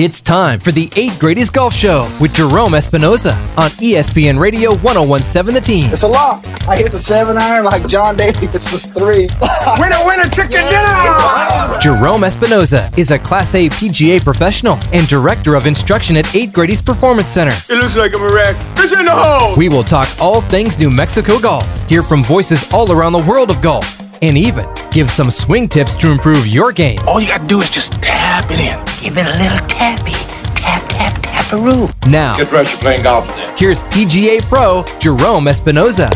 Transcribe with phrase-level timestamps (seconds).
[0.00, 5.54] It's time for the 8 Grady's Golf Show with Gerome Espinoza on ESPN Radio 1017
[5.54, 5.90] The Team.
[5.90, 6.46] It's a lock.
[6.68, 9.26] I hit the seven iron like John Daly hits the three.
[9.80, 11.80] winner, winner, chicken dinner!
[11.80, 16.80] Gerome Espinoza is a Class A PGA professional and director of instruction at 8 Grady's
[16.80, 17.56] Performance Center.
[17.68, 18.54] It looks like I'm a wreck.
[18.76, 19.56] It's in the hole!
[19.56, 23.50] We will talk all things New Mexico golf, hear from voices all around the world
[23.50, 26.98] of golf, and even give some swing tips to improve your game.
[27.06, 28.78] All you got to do is just tap it in.
[29.02, 30.12] Give it a little tappy.
[30.54, 31.92] Tap, tap, taparoo.
[32.10, 33.54] Now, Get ready for playing golf today.
[33.56, 36.08] here's PGA Pro Gerome Espinoza.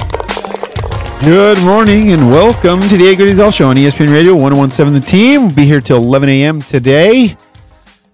[1.21, 5.07] Good morning and welcome to the 8 Grady's Golf Show on ESPN Radio 1017 The
[5.07, 5.43] Team.
[5.47, 6.63] We'll be here till 11 a.m.
[6.63, 7.37] today.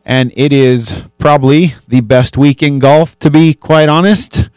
[0.04, 4.50] And it is probably the best week in golf, to be quite honest,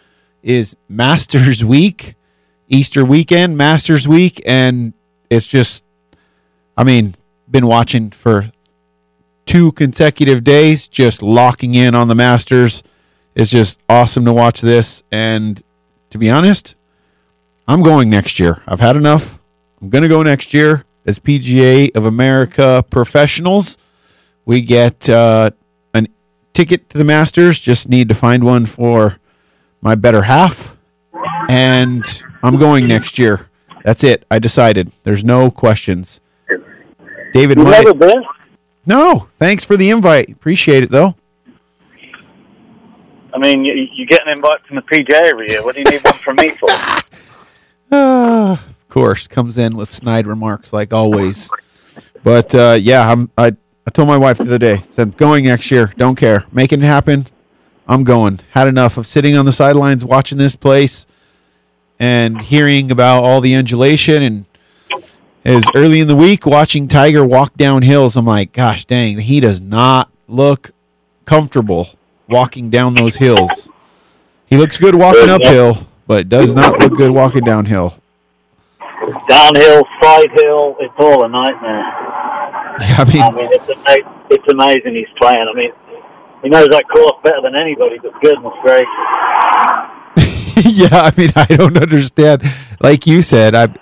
[0.43, 2.15] is Masters Week,
[2.67, 4.41] Easter weekend, Masters Week.
[4.45, 4.93] And
[5.31, 5.85] it's just,
[6.75, 7.15] I mean,
[7.49, 8.51] been watching for
[9.45, 12.83] two consecutive days, just locking in on the Masters.
[13.33, 15.03] It's just awesome to watch this.
[15.09, 15.63] And
[16.09, 16.75] to be honest,
[17.65, 18.61] I'm going next year.
[18.67, 19.39] I've had enough.
[19.81, 23.77] I'm going to go next year as PGA of America professionals.
[24.43, 25.51] We get uh,
[25.93, 26.07] a
[26.51, 27.57] ticket to the Masters.
[27.57, 29.17] Just need to find one for
[29.81, 30.77] my better half.
[31.47, 32.03] And
[32.43, 33.47] I'm going next year.
[33.83, 34.25] That's it.
[34.29, 34.91] I decided.
[35.03, 36.21] There's no questions.
[37.33, 38.23] David, You've my- never been?
[38.85, 40.29] no, thanks for the invite.
[40.29, 41.15] Appreciate it, though.
[43.33, 45.63] I mean, you, you get an invite from the PJ every year.
[45.63, 46.69] What do you need one from me for?
[46.69, 51.49] Uh, of course, comes in with snide remarks like always.
[52.23, 53.55] But uh, yeah, I'm, I
[53.87, 55.91] I told my wife the other day, said going next year.
[55.97, 57.25] Don't care, making it happen.
[57.87, 58.39] I'm going.
[58.51, 61.07] Had enough of sitting on the sidelines watching this place
[62.01, 64.45] and hearing about all the undulation and
[65.45, 68.17] as early in the week watching Tiger walk down hills.
[68.17, 70.71] I'm like, gosh dang, he does not look
[71.25, 71.89] comfortable
[72.27, 73.69] walking down those hills.
[74.47, 77.97] He looks good walking uphill, but does not look good walking downhill.
[79.27, 81.85] Downhill, side hill, it's all a nightmare.
[82.81, 85.45] Yeah, I mean, I mean, it's, ama- it's amazing he's playing.
[85.47, 85.71] I mean,
[86.41, 88.87] he knows that course better than anybody, but goodness gracious.
[90.63, 92.43] yeah, I mean, I don't understand.
[92.79, 93.73] Like you said, I,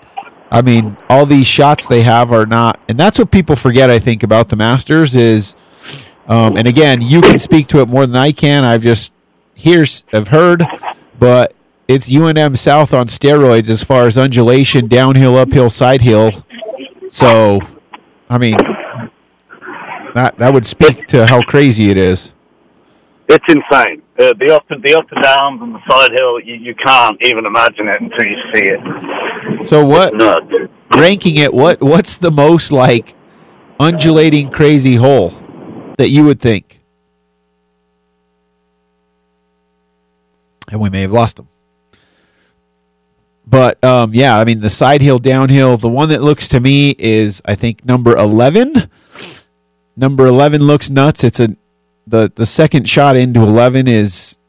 [0.52, 3.90] I mean, all these shots they have are not, and that's what people forget.
[3.90, 5.56] I think about the Masters is,
[6.28, 8.64] um, and again, you can speak to it more than I can.
[8.64, 9.14] I've just
[9.56, 10.64] hears, have heard,
[11.18, 11.56] but
[11.88, 16.46] it's UNM South on steroids as far as undulation, downhill, uphill, side hill.
[17.10, 17.62] So,
[18.30, 18.58] I mean,
[20.14, 22.34] that that would speak to how crazy it is.
[23.28, 24.02] It's insane.
[24.20, 27.46] The up and the up and downs and the side hill, you, you can't even
[27.46, 29.66] imagine it until you see it.
[29.66, 30.14] So what?
[30.94, 33.16] Ranking it, what what's the most like
[33.80, 35.30] undulating crazy hole
[35.98, 36.82] that you would think?
[40.70, 41.48] And we may have lost them.
[43.48, 45.78] But um, yeah, I mean the side hill, downhill.
[45.78, 48.90] The one that looks to me is I think number eleven.
[49.96, 51.24] Number eleven looks nuts.
[51.24, 51.56] It's a
[52.10, 54.40] the the second shot into eleven is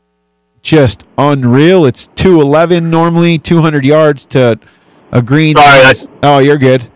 [0.62, 1.84] just unreal.
[1.84, 4.59] It's two eleven normally, two hundred yards to
[5.12, 5.56] a green.
[5.56, 6.88] Sorry, I- oh, you're good.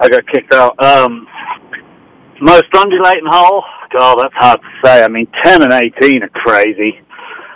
[0.00, 0.82] I got kicked out.
[0.82, 1.26] Um,
[2.40, 3.62] most undulating hole?
[3.96, 5.04] God, that's hard to say.
[5.04, 7.00] I mean, 10 and 18 are crazy.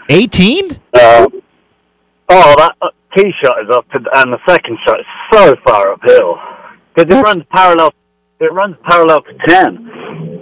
[0.08, 0.70] Eighteen.
[0.94, 1.26] Uh,
[2.28, 5.92] oh, that uh, tee shot is up, to, and the second shot is so far
[5.92, 6.38] uphill
[6.94, 7.92] because it runs parallel.
[8.40, 10.37] It runs parallel to ten.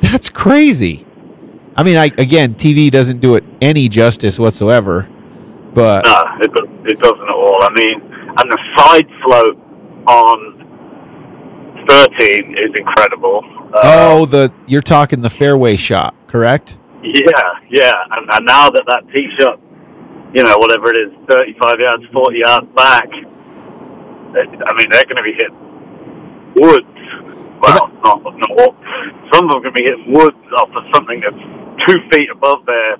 [0.00, 1.06] That's crazy.
[1.76, 5.08] I mean, I again, TV doesn't do it any justice whatsoever.
[5.74, 6.50] But No, it,
[6.92, 7.58] it doesn't at all.
[7.62, 9.58] I mean, and the side slope
[10.08, 13.42] on thirteen is incredible.
[13.74, 16.76] Uh, oh, the you're talking the fairway shot, correct?
[17.02, 17.30] Yeah,
[17.70, 19.60] yeah, and, and now that that tee shot,
[20.34, 23.08] you know, whatever it is, thirty-five yards, forty yards back.
[23.08, 25.52] I mean, they're going to be hit
[26.56, 26.86] woods.
[27.60, 28.76] Well, not, not all.
[29.32, 32.30] Some of them are going to be hitting woods off of something that's two feet
[32.30, 32.96] above their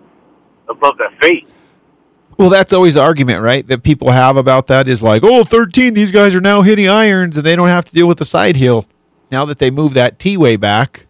[0.69, 1.49] above their feet.
[2.39, 3.67] Well, that's always the argument, right?
[3.67, 7.37] That people have about that is like, oh, 13, these guys are now hitting irons
[7.37, 8.87] and they don't have to deal with the side hill.
[9.31, 11.07] Now that they move that tee way back,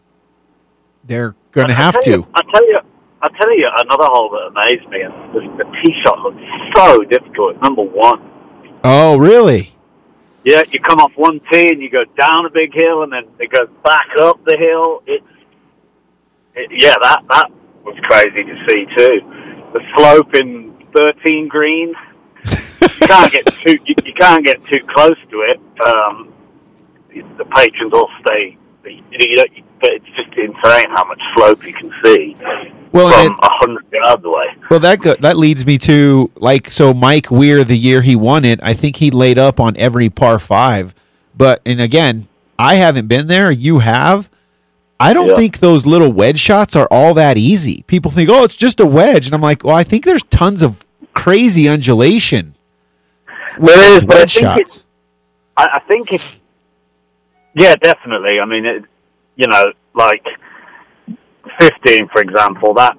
[1.05, 2.27] they're going to have to.
[2.35, 2.81] I tell you,
[3.21, 5.05] I tell you another hole that amazed me,
[5.35, 6.41] the, the tee shot looks
[6.75, 7.61] so difficult.
[7.63, 8.23] Number one.
[8.83, 9.75] Oh, really?
[10.45, 13.25] Yeah, you come off one tee and you go down a big hill, and then
[13.39, 15.03] it goes back up the hill.
[15.07, 15.27] It's
[16.55, 17.51] it, yeah, that that
[17.85, 19.21] was crazy to see too.
[19.73, 21.95] The slope in thirteen green,
[22.47, 25.61] you can't get too you, you can't get too close to it.
[25.87, 26.33] Um,
[27.37, 29.45] the patrons all stay, you know,
[29.81, 31.91] but it's just insane how much slope you can
[32.93, 34.47] Well, from a hundred yards away.
[34.71, 38.45] Well, that go- that leads me to like so Mike Weir the year he won
[38.45, 40.95] it, I think he laid up on every par 5.
[41.37, 42.29] But and again,
[42.59, 44.29] I haven't been there, you have.
[45.01, 45.37] I don't Yeah.
[45.37, 47.85] think those little wedge shots are all that easy.
[47.87, 50.61] People think, "Oh, it's just a wedge." And I'm like, "Well, I think there's tons
[50.63, 50.85] of
[51.15, 52.55] crazy undulation."
[53.59, 54.59] with There is, I wedge think shots.
[54.61, 54.87] it's-
[55.57, 56.41] I, I think if,
[57.55, 58.39] yeah, definitely.
[58.41, 58.85] I mean, it,
[59.39, 59.65] you know,
[59.95, 60.27] like
[61.61, 62.95] 15, for example, that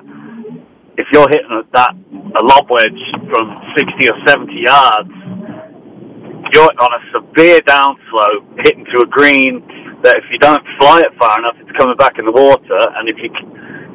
[0.97, 3.45] if you're hitting a, that a lob wedge from
[3.77, 5.11] 60 or 70 yards,
[6.51, 9.61] you're on a severe downslope, hitting to a green
[10.01, 13.09] that if you don't fly it far enough, it's coming back in the water, and
[13.09, 13.29] if you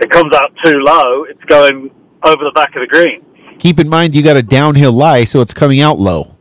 [0.00, 1.90] it comes out too low, it's going
[2.24, 3.24] over the back of the green.
[3.58, 6.36] Keep in mind you got a downhill lie, so it's coming out low.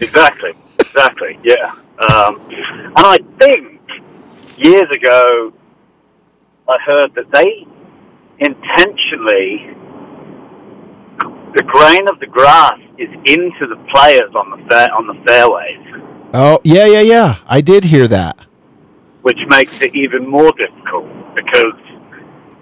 [0.00, 1.72] Exactly, exactly, yeah.
[2.10, 3.75] Um, and I think
[4.58, 5.52] years ago,
[6.68, 7.66] I heard that they
[8.38, 9.74] intentionally,
[11.56, 15.82] the grain of the grass is into the players on the fair, on the fairways,
[16.34, 17.36] Oh, yeah, yeah, yeah.
[17.46, 18.36] I did hear that.
[19.22, 21.78] which makes it even more difficult because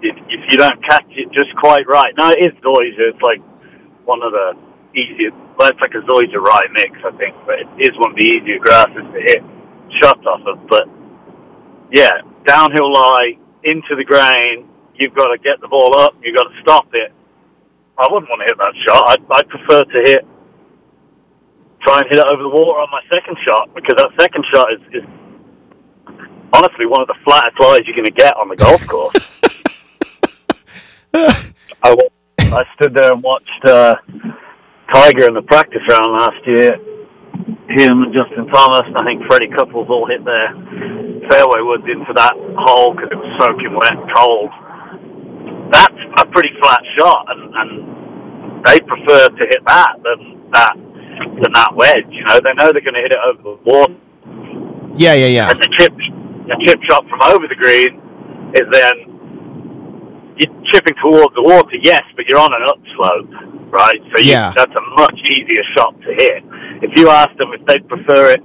[0.01, 3.11] if, if you don't catch it just quite right, now it is Zoysia.
[3.11, 3.41] It's like
[4.05, 4.53] one of the
[4.95, 5.35] easiest.
[5.57, 8.23] Well, it's like a Zoysia rye mix, I think, but it is one of the
[8.23, 9.41] easier grasses to hit
[10.01, 10.67] shots off of.
[10.69, 10.87] But
[11.91, 14.69] yeah, downhill lie into the grain.
[14.95, 16.15] You've got to get the ball up.
[16.23, 17.11] You've got to stop it.
[17.97, 19.03] I wouldn't want to hit that shot.
[19.11, 20.25] I'd, I'd prefer to hit,
[21.81, 24.67] try and hit it over the water on my second shot because that second shot
[24.73, 25.03] is, is
[26.53, 29.41] honestly one of the flattest lies you're going to get on the golf course.
[31.83, 31.95] I,
[32.39, 33.95] I stood there and watched uh,
[34.93, 36.77] Tiger in the practice round last year.
[37.69, 40.53] Him and Justin Thomas, and I think Freddie Couples all hit their
[41.29, 44.51] fairway woods into that hole because it was soaking wet and cold.
[45.73, 47.71] That's a pretty flat shot, and, and
[48.65, 50.73] they prefer to hit that than that
[51.41, 52.05] than that wedge.
[52.11, 53.97] You know, they know they're going to hit it over the water.
[54.95, 55.49] Yeah, yeah, yeah.
[55.49, 57.97] And the chip, a chip shot from over the green
[58.53, 58.95] is then
[60.37, 63.99] you're chipping towards the water, yes, but you're on an upslope, right?
[64.13, 64.53] So you, Yeah.
[64.55, 66.43] that's a much easier shot to hit.
[66.85, 68.43] If you asked them if they'd prefer it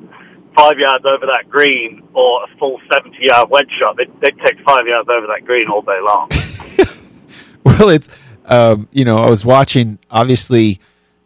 [0.56, 4.58] five yards over that green or a full 70 yard wedge shot, they'd, they'd take
[4.64, 6.31] five yards over that green all day long.
[7.62, 8.08] Well, it's
[8.46, 10.81] um, you know, I was watching obviously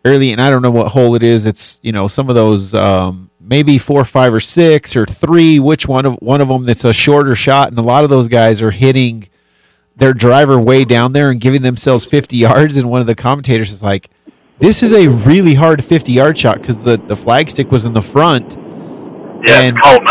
[0.05, 1.47] early, and I don't know what hole it is.
[1.47, 5.59] It's you know some of those um, maybe four, five, or six, or three.
[5.59, 8.29] Which one of one of them that's a shorter shot, and a lot of those
[8.29, 9.29] guys are hitting
[9.97, 12.77] their driver way down there and giving themselves fifty yards.
[12.77, 14.11] And one of the commentators is like,
[14.59, 18.03] "This is a really hard fifty yard shot because the the flagstick was in the
[18.03, 18.57] front."
[19.47, 20.09] Yeah, And- cold.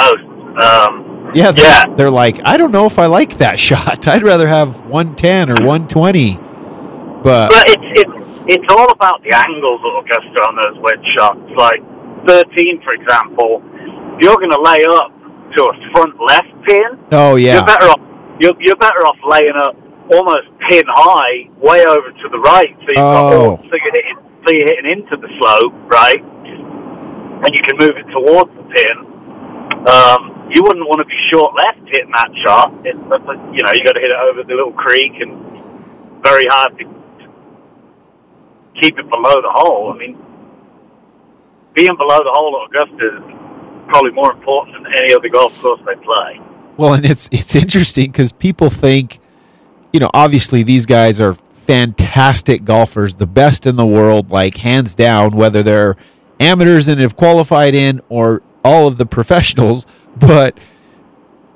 [0.61, 1.83] Um, Yeah, they're, Yeah.
[1.97, 4.07] they're like, I don't know if I like that shot.
[4.07, 6.37] I'd rather have 110 or 120.
[7.23, 11.39] But But it's it's it's all about the angles at Augusta on those wedge shots.
[11.57, 11.81] Like
[12.27, 13.63] thirteen, for example,
[14.19, 15.11] you're going to lay up
[15.55, 16.99] to a front left pin.
[17.13, 17.55] oh yeah.
[17.55, 17.99] You're better off.
[18.39, 19.75] You're, you're better off laying up
[20.11, 22.75] almost pin high, way over to the right.
[22.83, 23.49] So you've got Oh.
[23.51, 26.19] all, so you're hitting so you're hitting into the slope, right?
[26.19, 28.97] And you can move it towards the pin.
[29.87, 32.71] Um, you wouldn't want to be short left hitting that shot.
[32.83, 36.77] It, you know, you got to hit it over the little creek and very hard
[36.79, 36.85] to
[38.81, 39.93] keep it below the hole.
[39.93, 40.17] I mean,
[41.73, 43.23] being below the hole at Augusta is
[43.87, 46.39] probably more important than any other golf course they play.
[46.77, 49.19] well, and it's it's interesting because people think,
[49.93, 54.95] you know, obviously these guys are fantastic golfers, the best in the world, like hands
[54.95, 55.95] down, whether they're
[56.39, 59.85] amateurs and have qualified in or all of the professionals,
[60.17, 60.57] but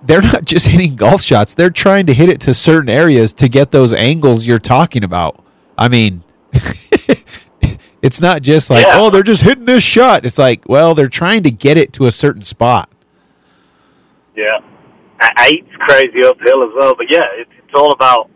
[0.03, 1.53] they're not just hitting golf shots.
[1.53, 5.44] They're trying to hit it to certain areas to get those angles you're talking about.
[5.77, 6.24] I mean,
[8.01, 8.94] it's not just like, Yeah.
[8.96, 10.25] oh, they're just hitting this shot.
[10.25, 12.89] It's like, well, they're trying to get it to a certain spot.
[14.36, 14.60] Yeah,
[15.39, 16.94] eight's crazy uphill as well.
[16.96, 18.30] But yeah, it's, it's all about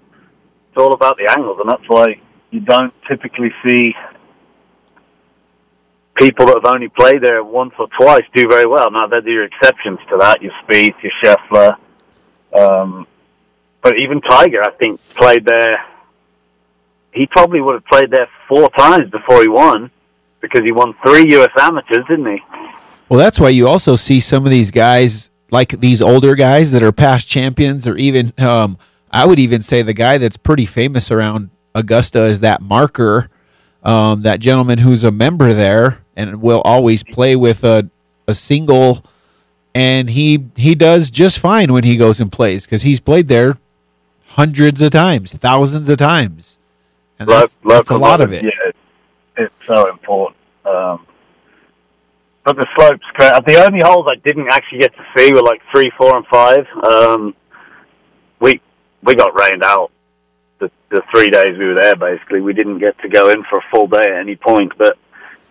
[0.69, 2.19] it's all about the angles, and that's why
[2.49, 3.93] you don't typically see
[6.17, 8.91] people that have only played there once or twice do very well.
[8.91, 11.75] Now there are your exceptions to that, your Spieth, your Scheffler,
[12.57, 13.07] um,
[13.81, 15.85] but even Tiger, I think, played there.
[17.13, 19.91] He probably would have played there four times before he won,
[20.39, 21.49] because he won three U.S.
[21.59, 22.41] amateurs, didn't he?
[23.09, 26.81] Well, that's why you also see some of these guys, like these older guys that
[26.83, 28.77] are past champions, or even, um,
[29.11, 33.29] I would even say the guy that's pretty famous around Augusta is that marker,
[33.83, 37.89] um, that gentleman who's a member there and will always play with a,
[38.27, 39.03] a single,
[39.75, 43.57] and he he does just fine when he goes and plays because he's played there
[44.27, 46.59] hundreds of times, thousands of times,
[47.19, 48.43] and Lo- that's, that's a lot of it.
[48.43, 48.77] Yeah, it's,
[49.37, 50.37] it's so important.
[50.65, 51.05] Um,
[52.43, 53.05] but the slopes.
[53.45, 56.65] The only holes I didn't actually get to see were like three, four, and five.
[56.83, 57.35] Um,
[58.39, 58.61] we
[59.03, 59.91] we got rained out
[60.59, 61.95] the the three days we were there.
[61.95, 64.97] Basically, we didn't get to go in for a full day at any point, but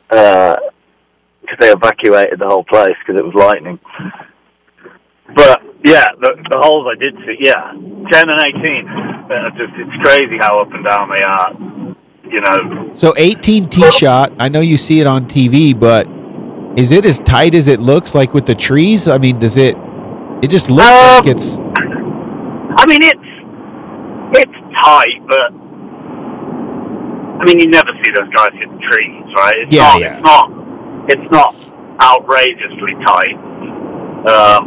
[0.09, 3.78] because they evacuated the whole place because it was lightning.
[5.35, 7.73] But yeah, the, the holes I did see, yeah,
[8.12, 8.88] ten and eighteen.
[8.88, 11.54] Uh, just it's crazy how up and down they are.
[12.30, 14.33] You know, So 18 tee shot.
[14.38, 16.07] I know you see it on TV, but
[16.78, 19.09] is it as tight as it looks like with the trees?
[19.09, 19.76] I mean, does it?
[20.40, 21.59] It just looks Um, like it's.
[21.59, 23.21] I mean it's
[24.39, 25.51] it's tight, but
[27.41, 29.57] I mean you never see those guys hit the trees, right?
[29.65, 30.17] It's Yeah, not, yeah.
[30.17, 30.51] It's not.
[31.09, 31.55] It's not
[32.01, 33.37] outrageously tight.
[34.21, 34.63] Um,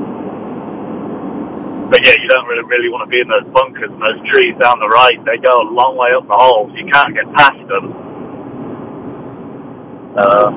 [1.90, 4.56] but yeah, you don't really really want to be in those bunkers and those trees
[4.62, 5.18] down the right.
[5.26, 6.72] They go a long way up the holes.
[6.76, 7.94] You can't get past them.
[10.18, 10.50] Uh,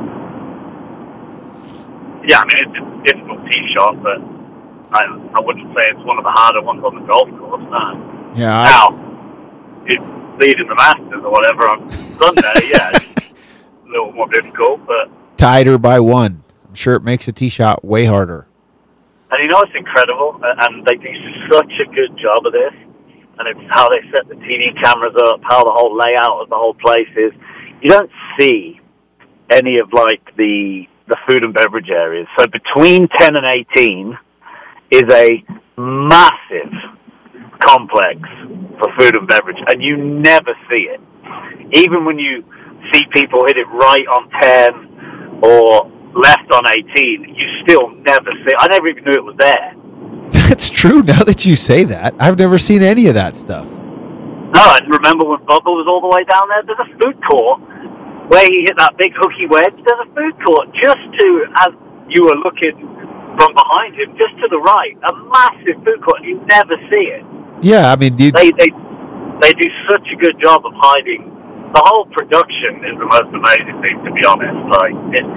[2.26, 4.18] yeah, I mean it's a difficult tee shot, but
[4.96, 5.04] I
[5.36, 7.62] I wouldn't say it's one of the harder ones on the golf course.
[7.68, 8.15] No.
[8.36, 13.32] Yeah, I, Now, if leading the Masters or whatever on Sunday, yeah, it's
[13.84, 14.86] a little more difficult.
[14.86, 16.42] But tighter by one.
[16.68, 18.46] I'm sure it makes a tee shot way harder.
[19.30, 21.08] and you know it's incredible, and they do
[21.50, 22.74] such a good job of this.
[23.38, 26.56] And it's how they set the TV cameras up, how the whole layout of the
[26.56, 27.32] whole place is.
[27.82, 28.80] You don't see
[29.50, 32.26] any of like the the food and beverage areas.
[32.38, 34.18] So between ten and eighteen
[34.90, 35.44] is a
[35.78, 36.72] massive
[37.64, 38.20] complex
[38.78, 41.00] for food and beverage, and you never see it.
[41.72, 42.44] Even when you
[42.92, 48.52] see people hit it right on 10 or left on 18, you still never see
[48.52, 48.58] it.
[48.58, 49.74] I never even knew it was there.
[50.48, 51.02] That's true.
[51.02, 53.66] Now that you say that, I've never seen any of that stuff.
[53.66, 56.62] No, and remember when Bubba was all the way down there?
[56.64, 57.60] There's a food court
[58.30, 59.74] where he hit that big hooky wedge.
[59.74, 61.26] There's a food court just to,
[61.66, 61.70] as
[62.08, 62.78] you were looking
[63.36, 64.96] from behind him, just to the right.
[64.96, 67.24] A massive food court, and you never see it.
[67.62, 68.70] Yeah, I mean, you, they they
[69.40, 71.32] they do such a good job of hiding.
[71.72, 74.56] The whole production is the most amazing thing, to be honest.
[74.72, 75.34] Like it's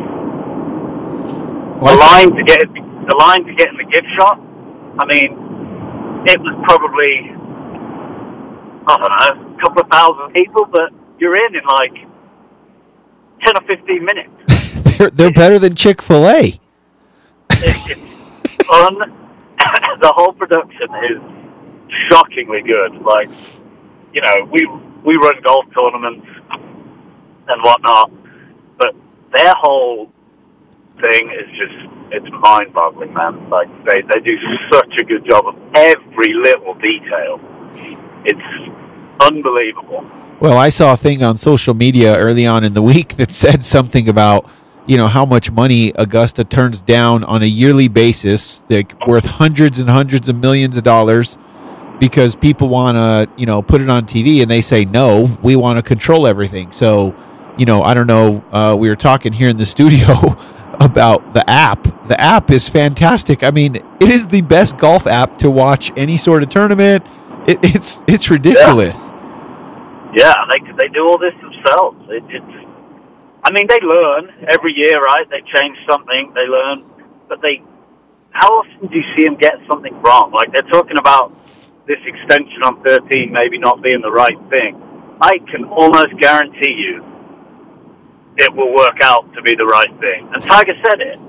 [1.79, 4.39] well, the line to get the line to get in the gift shop.
[4.99, 5.31] I mean,
[6.27, 7.39] it was probably
[8.87, 11.95] I don't know, a couple of thousand people, but you're in in like
[13.43, 14.97] ten or fifteen minutes.
[14.97, 16.39] they're, they're better than Chick Fil A.
[16.39, 16.59] It,
[17.51, 18.95] it's fun.
[20.01, 21.38] the whole production is
[22.09, 23.01] shockingly good.
[23.01, 23.29] Like,
[24.13, 24.65] you know, we
[25.03, 26.27] we run golf tournaments
[27.47, 28.11] and whatnot,
[28.77, 28.95] but
[29.33, 30.11] their whole
[31.01, 33.49] thing is just it's mind boggling, man.
[33.49, 34.35] Like they, they do
[34.71, 37.39] such a good job of every little detail.
[38.25, 38.73] It's
[39.21, 40.09] unbelievable.
[40.39, 43.63] Well, I saw a thing on social media early on in the week that said
[43.63, 44.49] something about
[44.87, 49.77] you know how much money Augusta turns down on a yearly basis, like worth hundreds
[49.77, 51.37] and hundreds of millions of dollars,
[51.99, 55.55] because people want to you know put it on TV and they say no, we
[55.55, 56.71] want to control everything.
[56.71, 57.15] So,
[57.57, 58.43] you know, I don't know.
[58.51, 60.07] Uh, we were talking here in the studio
[60.79, 61.83] about the app.
[62.07, 63.43] The app is fantastic.
[63.43, 67.05] I mean, it is the best golf app to watch any sort of tournament.
[67.47, 69.11] It, it's it's ridiculous.
[70.15, 71.97] Yeah, they they do all this themselves.
[72.09, 72.69] It, it's,
[73.43, 75.25] I mean, they learn every year, right?
[75.29, 76.83] They change something, they learn,
[77.27, 77.61] but they.
[78.31, 80.31] How often do you see them get something wrong?
[80.31, 81.33] Like they're talking about
[81.89, 84.77] this extension on 13 maybe not being the right thing.
[85.19, 87.01] I can almost guarantee you
[88.37, 90.29] it will work out to be the right thing.
[90.31, 91.19] And Tiger said it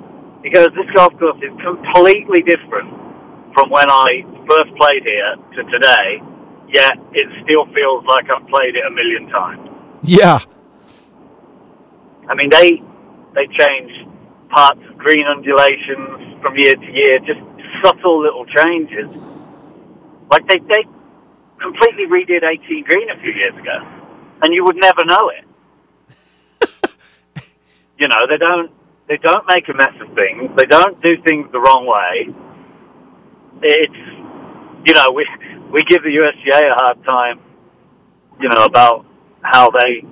[0.45, 2.93] because this golf course is completely different
[3.57, 6.21] from when I first played here to today.
[6.69, 9.65] Yet it still feels like I've played it a million times.
[10.05, 10.39] Yeah.
[12.29, 12.79] I mean, they
[13.35, 13.91] they change
[14.51, 17.41] parts of green undulations from year to year, just
[17.83, 19.09] subtle little changes.
[20.31, 20.85] Like they they
[21.61, 23.77] completely redid 18 green a few years ago,
[24.43, 25.45] and you would never know it.
[27.99, 28.71] you know, they don't
[29.09, 30.51] they don't make a mess of things.
[30.57, 32.33] They don't do things the wrong way.
[33.63, 35.27] It's you know we
[35.73, 37.41] we give the USGA a hard time,
[38.41, 39.05] you know, about
[39.43, 40.05] how they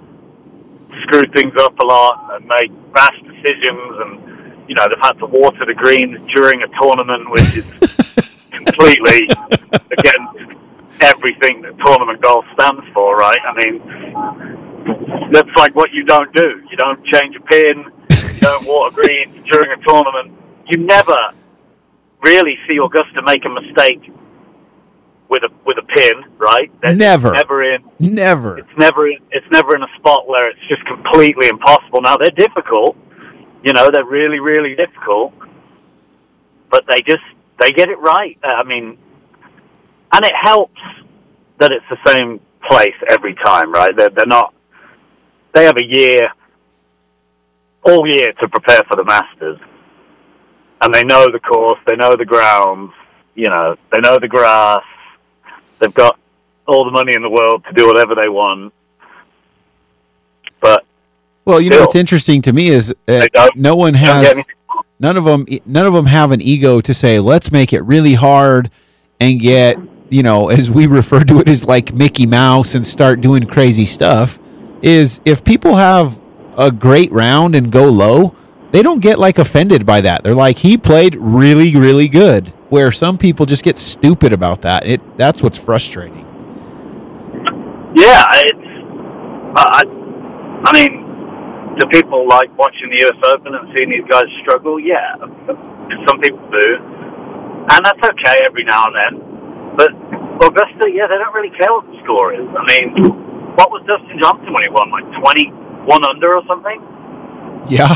[1.03, 5.27] screw things up a lot and make rash decisions, and you know they've had to
[5.27, 7.71] water the greens during a tournament, which is
[8.51, 9.29] completely
[9.73, 10.59] against
[11.01, 13.39] everything that tournament golf stands for, right?
[13.47, 16.63] I mean, that's like what you don't do.
[16.71, 17.85] You don't change a pin.
[18.11, 20.33] You don't water greens during a tournament.
[20.67, 21.17] You never
[22.23, 24.11] really see Augusta make a mistake
[25.29, 26.71] with a with a pin, right?
[26.83, 27.33] They're Never.
[27.33, 27.85] never in.
[28.01, 28.59] Never.
[28.59, 32.01] It's never it's never in a spot where it's just completely impossible.
[32.01, 32.97] Now they're difficult,
[33.63, 35.35] you know, they're really really difficult,
[36.71, 37.25] but they just
[37.61, 38.39] they get it right.
[38.43, 38.97] Uh, I mean,
[40.13, 40.81] and it helps
[41.59, 43.95] that it's the same place every time, right?
[43.97, 44.55] They're they're not.
[45.55, 46.29] They have a year,
[47.83, 49.59] all year to prepare for the Masters,
[50.81, 52.93] and they know the course, they know the grounds,
[53.35, 54.83] you know, they know the grass.
[55.79, 56.19] They've got
[56.67, 58.73] all the money in the world to do whatever they want.
[60.61, 60.85] But
[61.45, 64.37] Well, you know what's interesting to me is uh, no one has
[64.99, 68.15] none of them none of them have an ego to say let's make it really
[68.15, 68.71] hard
[69.21, 69.79] and get
[70.11, 73.87] you know as we refer to it as like Mickey Mouse and start doing crazy
[73.87, 74.39] stuff
[74.83, 76.21] is if people have
[76.57, 78.35] a great round and go low
[78.71, 82.93] they don't get like offended by that they're like he played really really good where
[82.93, 86.25] some people just get stupid about that it that's what's frustrating
[87.95, 88.69] Yeah, it's.
[89.57, 89.83] I,
[90.67, 93.19] I mean, do people like watching the U.S.
[93.35, 94.79] Open and seeing these guys struggle?
[94.79, 95.17] Yeah,
[96.07, 96.69] some people do,
[97.73, 99.28] and that's okay every now and then.
[99.79, 99.95] But
[100.43, 102.43] Augusta, yeah, they don't really care what the score is.
[102.51, 103.15] I mean,
[103.55, 104.91] what was Dustin Johnson when he won?
[104.91, 106.83] Like twenty-one under or something?
[107.71, 107.95] yeah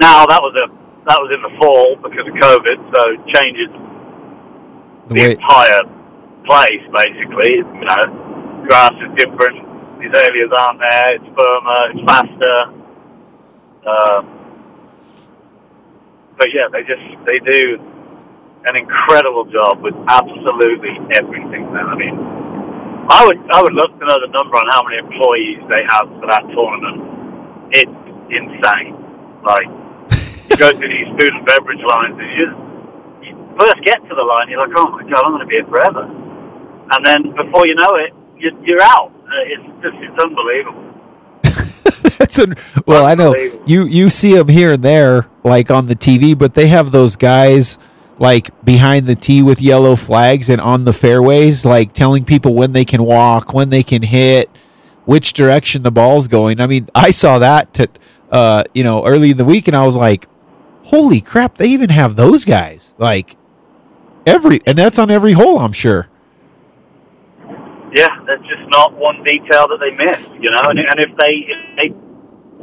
[0.00, 0.66] Now that was a
[1.08, 3.70] that was in the fall because of COVID, so it changes
[5.08, 5.84] the the entire
[6.44, 7.64] place basically.
[7.64, 8.04] You know,
[8.68, 9.64] grass is different.
[10.00, 11.14] These areas aren't there.
[11.16, 11.80] It's firmer.
[11.92, 12.56] It's faster.
[13.84, 14.22] Um,
[16.36, 17.78] but yeah, they just they do
[18.64, 21.68] an incredible job with absolutely everything.
[21.68, 22.16] I mean,
[23.08, 26.08] I would I would love to know the number on how many employees they have
[26.16, 26.98] for that tournament.
[27.76, 28.00] It's
[28.32, 28.96] insane.
[29.44, 29.68] Like
[30.48, 32.46] you go to these food and beverage lines, and you,
[33.28, 35.60] you first get to the line, you're like, oh my god, I'm going to be
[35.60, 36.08] here forever.
[36.96, 39.12] And then before you know it, you're, you're out.
[39.12, 40.80] Uh, it's just it's unbelievable.
[42.18, 42.54] That's an,
[42.86, 43.34] well, I know
[43.66, 47.16] you you see them here and there, like on the TV, but they have those
[47.16, 47.78] guys
[48.18, 52.72] like behind the tee with yellow flags and on the fairways, like telling people when
[52.72, 54.50] they can walk, when they can hit,
[55.04, 56.60] which direction the ball's going.
[56.60, 57.88] I mean, I saw that to,
[58.30, 60.28] uh, you know, early in the week, and I was like,
[60.84, 61.56] "Holy crap!
[61.56, 63.36] They even have those guys!" Like
[64.26, 66.08] every, and that's on every hole, I'm sure.
[67.94, 70.62] Yeah, there's just not one detail that they miss, you know.
[70.66, 71.88] And, and if they if they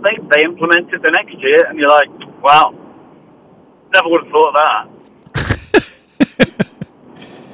[0.01, 2.09] they they implement it the next year, and you're like,
[2.41, 2.73] wow,
[3.93, 5.00] never would have thought of that.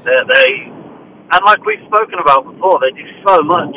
[0.06, 0.48] They, they
[1.30, 3.76] and like we've spoken about before, they do so much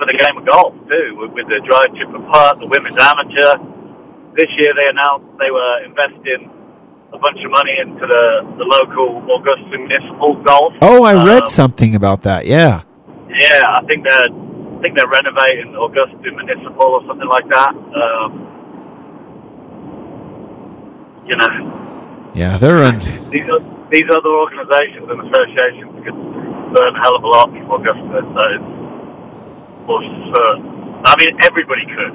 [0.00, 3.60] for the game of golf too, with, with the drive, chip, putt, the women's amateur.
[4.34, 6.50] This year they announced they were investing
[7.12, 8.24] a bunch of money into the,
[8.58, 10.72] the local Augusta Municipal Golf.
[10.82, 12.44] Oh, I read Um, something about that.
[12.46, 12.82] Yeah.
[13.30, 17.70] yeah, I think they're I think they're renovating Augusta Municipal or something like that.
[17.70, 18.50] Um,
[21.28, 21.52] you know,
[22.34, 22.98] Yeah, they're on.
[23.30, 23.46] these
[23.90, 26.18] these other organisations and associations could
[26.74, 28.18] learn a hell of a lot from Augusta.
[28.26, 28.68] So it's
[29.86, 29.98] for
[30.34, 31.02] certain.
[31.06, 32.14] I mean, everybody could.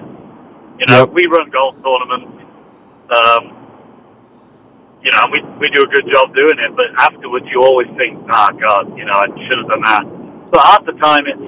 [0.80, 1.10] You know, Yep.
[1.14, 2.36] we run golf tournaments.
[3.10, 3.44] Um,
[5.04, 8.20] you know, we we do a good job doing it, but afterwards you always think,
[8.30, 10.04] "Ah, God, you know, I should have done that."
[10.52, 11.42] But half the time it's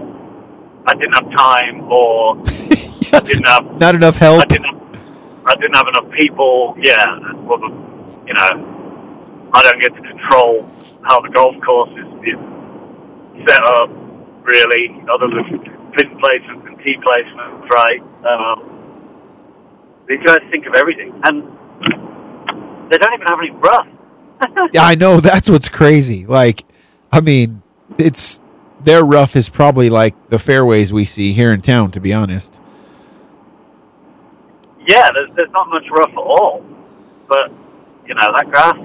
[0.87, 2.37] I didn't have time, or
[3.13, 4.41] I didn't have Not enough help.
[4.41, 4.81] I didn't have,
[5.45, 6.75] I didn't have enough people.
[6.79, 7.05] Yeah,
[7.43, 7.59] well,
[8.27, 10.69] you know, I don't get to control
[11.03, 12.39] how the golf course is, is
[13.47, 13.89] set up,
[14.43, 15.59] really, other than
[15.93, 18.01] pin placements and tee placements, right?
[18.25, 18.67] Um,
[20.07, 21.43] these guys think of everything, and
[22.91, 23.87] they don't even have any rough.
[24.73, 26.25] Yeah, I know that's what's crazy.
[26.25, 26.65] Like,
[27.11, 27.61] I mean,
[27.97, 28.41] it's
[28.83, 31.91] their rough is probably like the fairways we see here in town.
[31.91, 32.59] To be honest,
[34.87, 36.65] Yeah, there's, there's not much rough at all.
[37.27, 37.51] But,
[38.07, 38.75] you know, that grass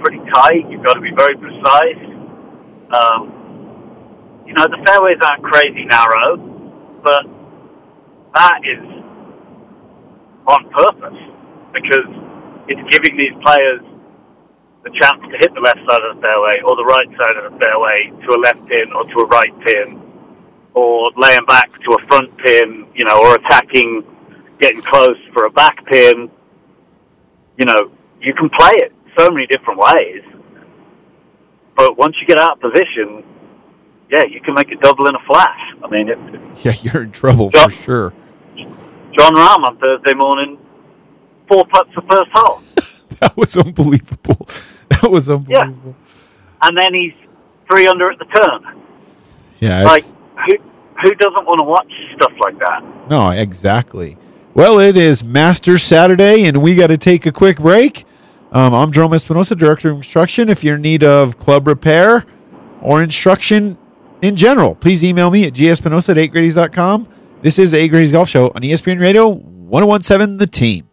[0.00, 0.64] pretty tight.
[0.70, 2.02] You've got to be very precise.
[2.90, 6.36] Um, you know, the fairways aren't crazy narrow,
[7.04, 7.22] but
[8.34, 8.82] that is
[10.46, 11.20] on purpose
[11.72, 12.08] because
[12.66, 13.80] it's giving these players
[14.82, 17.52] the chance to hit the left side of the fairway or the right side of
[17.52, 20.00] the fairway to a left pin or to a right pin
[20.74, 24.02] or laying back to a front pin, you know, or attacking,
[24.60, 26.30] getting close for a back pin.
[27.58, 30.22] You know, you can play it so many different ways.
[31.76, 33.24] But once you get out of position,
[34.10, 35.60] yeah, you can make it double in a flash.
[35.82, 36.18] I mean, it,
[36.64, 37.64] yeah, you're in trouble Yeah.
[37.66, 38.12] for sure.
[38.56, 40.58] Jon Rahm on Thursday morning,
[41.48, 42.62] four putts the first hole.
[43.20, 44.48] That was unbelievable.
[44.88, 45.94] That was unbelievable.
[46.62, 47.12] and then he's
[47.70, 48.80] three under at the turn.
[49.58, 50.56] Yeah, Like, who
[51.02, 52.82] who doesn't want to watch stuff like that?
[53.10, 54.16] no, exactly.
[54.54, 58.06] Well, it is Masters Saturday, and we got to take a quick break.
[58.52, 60.48] Um, I'm Gerome Espinoza, Director of Instruction.
[60.48, 62.26] If you're in need of club repair
[62.82, 63.78] or instruction
[64.22, 67.08] in general, please email me at gespinosa at 8gradies.com.
[67.42, 70.88] This is 8 Grady's Golf Show on ESPN Radio 1017 The Team.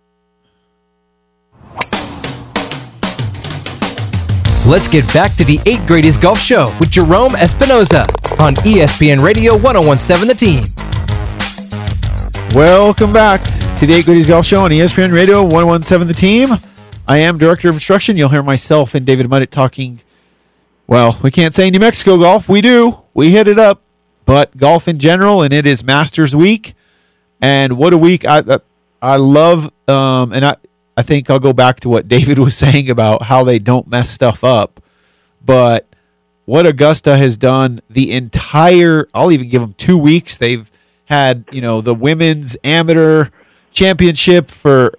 [4.69, 8.05] Let's get back to the 8 Grady's Golf Show with Gerome Espinoza
[8.39, 10.63] on ESPN Radio 1017 The Team.
[12.55, 13.43] Welcome back
[13.77, 16.76] to the 8 Grady's Golf Show on ESPN Radio 1017 The Team.
[17.07, 18.17] I am Director of Instruction.
[18.17, 20.01] You'll hear myself and David Muddett talking,
[20.87, 22.49] well, we can't say New Mexico golf.
[22.49, 23.03] We do.
[23.13, 23.81] We hit it up.
[24.25, 26.73] But golf in general, and it is Masters Week.
[27.41, 28.25] And what a week.
[28.25, 28.59] I, I,
[29.01, 30.57] I love, um, and I,
[30.97, 34.09] I think I'll go back to what David was saying about how they don't mess
[34.09, 34.81] stuff up.
[35.45, 35.87] But
[36.43, 40.35] what Augusta has done the entire I'll even give them 2 weeks.
[40.35, 40.69] They've
[41.05, 43.29] had, you know, the women's amateur
[43.71, 44.91] championship for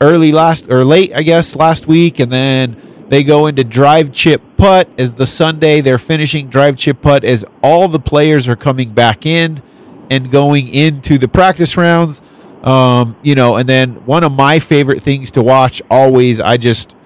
[0.00, 2.76] early last or late, I guess, last week and then
[3.08, 7.44] they go into drive chip putt as the Sunday they're finishing drive chip putt as
[7.62, 9.62] all the players are coming back in
[10.10, 12.22] and going into the practice rounds.
[12.62, 16.96] Um, you know, and then one of my favorite things to watch always, I just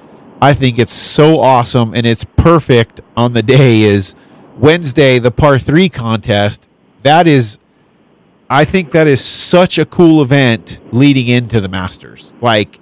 [0.40, 4.14] I think it's so awesome and it's perfect on the day is
[4.56, 6.68] Wednesday, the par three contest.
[7.02, 7.58] That is,
[8.52, 12.32] I think that is such a cool event leading into the Masters.
[12.40, 12.80] Like,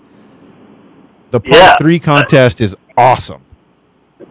[1.30, 1.76] the Part Yeah.
[1.76, 3.42] three contest is awesome.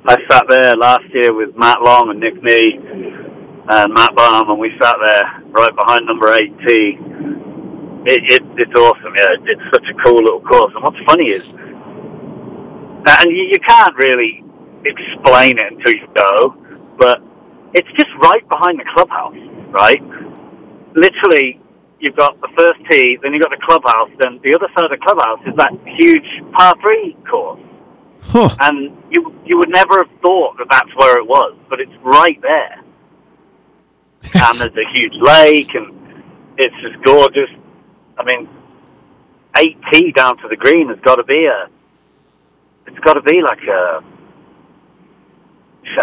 [0.08, 2.80] I sat there last year with Matt Long and Nick Nee
[3.70, 6.98] and Matt Baum, and we sat there right behind number eight tee.
[8.10, 9.28] It, it, it's awesome, yeah.
[9.46, 10.74] It's such a cool little course.
[10.74, 14.44] And what's funny is, and you, you can't really
[14.86, 16.56] explain it until you go,
[16.98, 17.20] but
[17.76, 19.36] it's just right behind the clubhouse,
[19.70, 20.02] right?
[20.98, 21.62] Literally,
[22.02, 24.92] you've got the first tee, then you've got the clubhouse, then the other side of
[24.92, 26.26] the clubhouse is that huge
[26.58, 27.62] par three course
[28.30, 28.50] Huh.
[28.60, 32.40] and you you would never have thought that that's where it was, but it's right
[32.42, 32.84] there.
[34.34, 35.96] and there's a huge lake, and
[36.58, 37.50] it's just gorgeous.
[38.18, 38.50] I mean,
[39.56, 41.70] eight tee down to the green has got to be a.
[42.88, 44.04] It's got to be like a.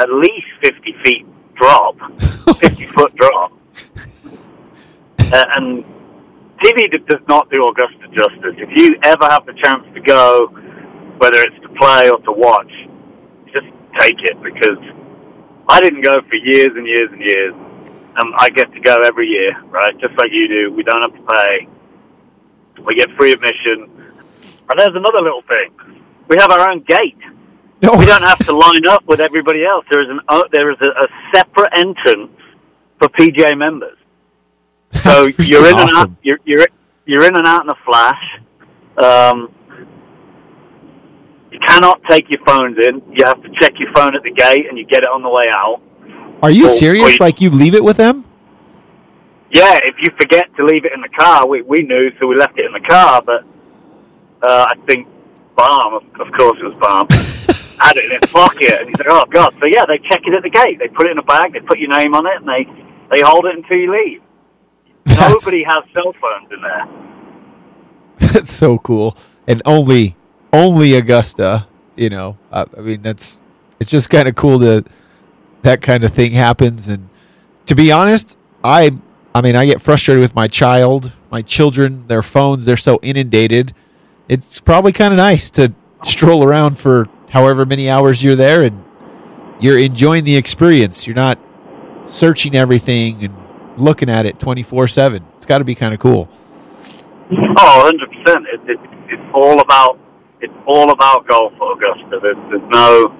[0.00, 1.26] At least fifty feet
[1.56, 1.96] drop,
[2.58, 3.52] fifty foot drop,
[5.34, 5.84] uh, and
[6.62, 8.54] TV does not do Augusta justice.
[8.56, 10.46] If you ever have the chance to go,
[11.18, 12.70] whether it's to play or to watch,
[13.52, 13.66] just
[13.98, 14.78] take it because
[15.68, 17.54] I didn't go for years and years and years.
[18.16, 19.98] Um, I get to go every year, right?
[19.98, 20.72] Just like you do.
[20.72, 21.68] We don't have to pay.
[22.86, 23.90] We get free admission.
[24.70, 25.98] And there's another little thing.
[26.28, 27.18] We have our own gate.
[27.82, 27.98] No.
[27.98, 29.84] We don't have to line up with everybody else.
[29.90, 32.30] There is an uh, there is a, a separate entrance
[32.98, 33.98] for PGA members.
[35.04, 35.96] So you're in and out.
[35.96, 36.18] awesome.
[36.22, 36.66] You're you're
[37.06, 38.40] you're in and out in a flash.
[38.98, 39.50] Um,
[41.50, 43.02] you cannot take your phones in.
[43.12, 45.28] You have to check your phone at the gate, and you get it on the
[45.28, 45.80] way out.
[46.42, 47.18] Are you Or- or serious?
[47.18, 48.24] you- Like, you leave it with them?
[49.50, 52.34] Yeah, if you forget to leave it in the car, we we knew, so we
[52.34, 53.22] left it in the car.
[53.24, 53.44] But
[54.42, 55.06] uh, I think
[55.54, 57.06] Barm, of, of course it was Barm,
[57.78, 60.34] had it in his pocket, and he said, "Oh God!" So yeah, they check it
[60.34, 60.80] at the gate.
[60.80, 61.52] They put it in a bag.
[61.52, 62.66] They put your name on it, and they
[63.14, 64.22] they hold it until you leave.
[65.14, 66.86] That's, Nobody has cell phones in there.
[68.32, 69.16] that's so cool.
[69.46, 70.16] And only,
[70.52, 73.42] only Augusta, you know, I, I mean, that's,
[73.80, 74.86] it's just kind of cool that
[75.62, 76.88] that kind of thing happens.
[76.88, 77.08] And
[77.66, 78.96] to be honest, I,
[79.34, 83.72] I mean, I get frustrated with my child, my children, their phones, they're so inundated.
[84.28, 85.74] It's probably kind of nice to
[86.04, 88.84] stroll around for however many hours you're there and
[89.58, 91.06] you're enjoying the experience.
[91.06, 91.38] You're not
[92.04, 93.34] searching everything and
[93.76, 95.24] looking at it 24 7.
[95.36, 96.28] It's got to be kind of cool.
[97.30, 98.46] Oh, 100 percent.
[98.52, 99.98] It, it, it's all about
[100.40, 102.20] it's all about golf Augusta.
[102.20, 103.16] There's, there's no.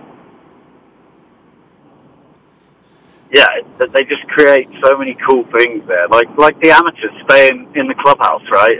[3.32, 3.46] Yeah,
[3.80, 6.06] they just create so many cool things there.
[6.08, 8.74] Like like the amateurs stay in, in the clubhouse, right?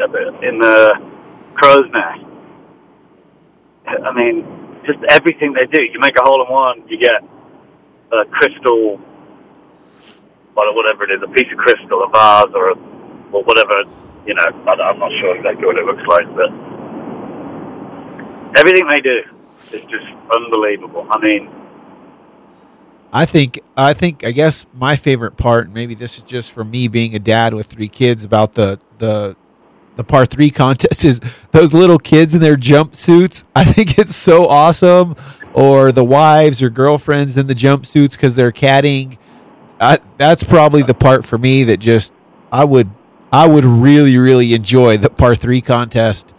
[0.45, 0.95] In the
[1.55, 2.35] crow's nest.
[3.87, 4.47] I mean,
[4.87, 5.83] just everything they do.
[5.83, 7.23] You make a hole in one, you get
[8.13, 9.01] a crystal,
[10.57, 12.75] or whatever it is, a piece of crystal, a vase, or a,
[13.33, 13.85] or whatever.
[14.27, 16.51] You know, I, I'm not sure exactly what it looks like, but
[18.59, 19.21] everything they do
[19.73, 21.07] is just unbelievable.
[21.11, 21.51] I mean,
[23.13, 26.65] I think I think I guess my favorite part, and maybe this is just for
[26.65, 29.37] me being a dad with three kids, about the the
[29.97, 31.21] the par three contest is
[31.53, 33.45] those little kids in their jumpsuits.
[33.55, 35.17] I think it's so awesome.
[35.55, 39.17] or the wives or girlfriends in the jumpsuits because they're caddying.
[39.85, 42.13] I, that's probably the part for me that just
[42.51, 42.91] I would
[43.33, 46.35] I would really really enjoy the par three contest.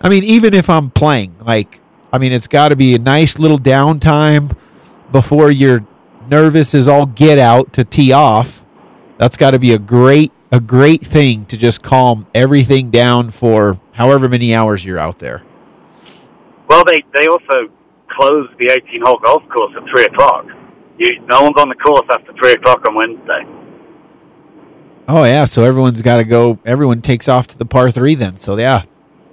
[0.00, 1.80] I mean, even if I'm playing, like
[2.12, 4.56] I mean, it's got to be a nice little downtime
[5.10, 5.86] before you're
[6.28, 8.64] nervous as all get out to tee off.
[9.18, 13.80] That's got to be a great a great thing to just calm everything down for
[13.92, 15.42] however many hours you're out there.
[16.68, 17.72] Well, they they also
[18.10, 20.46] close the 18 hole golf course at three o'clock.
[20.98, 23.46] You, no one's on the course after three o'clock on Wednesday.
[25.08, 26.58] Oh yeah, so everyone's got to go.
[26.64, 28.36] Everyone takes off to the par three then.
[28.36, 28.82] So yeah,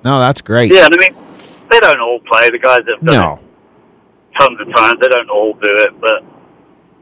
[0.03, 0.71] no, that's great.
[0.73, 1.15] Yeah, I mean,
[1.71, 2.49] they don't all play.
[2.49, 5.99] The guys have done No, it tons of times, they don't all do it.
[5.99, 6.23] But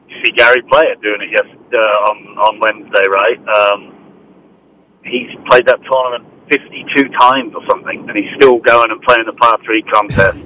[0.07, 3.39] you see Gary Player doing it yes uh, on on Wednesday, right?
[3.47, 3.95] Um,
[5.03, 9.33] he's played that tournament 52 times or something, and he's still going and playing the
[9.33, 10.37] par three contest,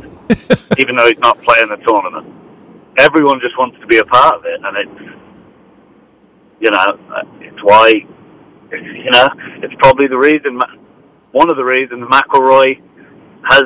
[0.78, 2.45] even though he's not playing the tournament.
[2.98, 5.02] Everyone just wants to be a part of it, and it's
[6.62, 6.86] you know
[7.42, 7.92] it's why
[8.72, 9.28] you know
[9.64, 10.60] it's probably the reason
[11.32, 12.80] one of the reasons McIlroy
[13.50, 13.64] has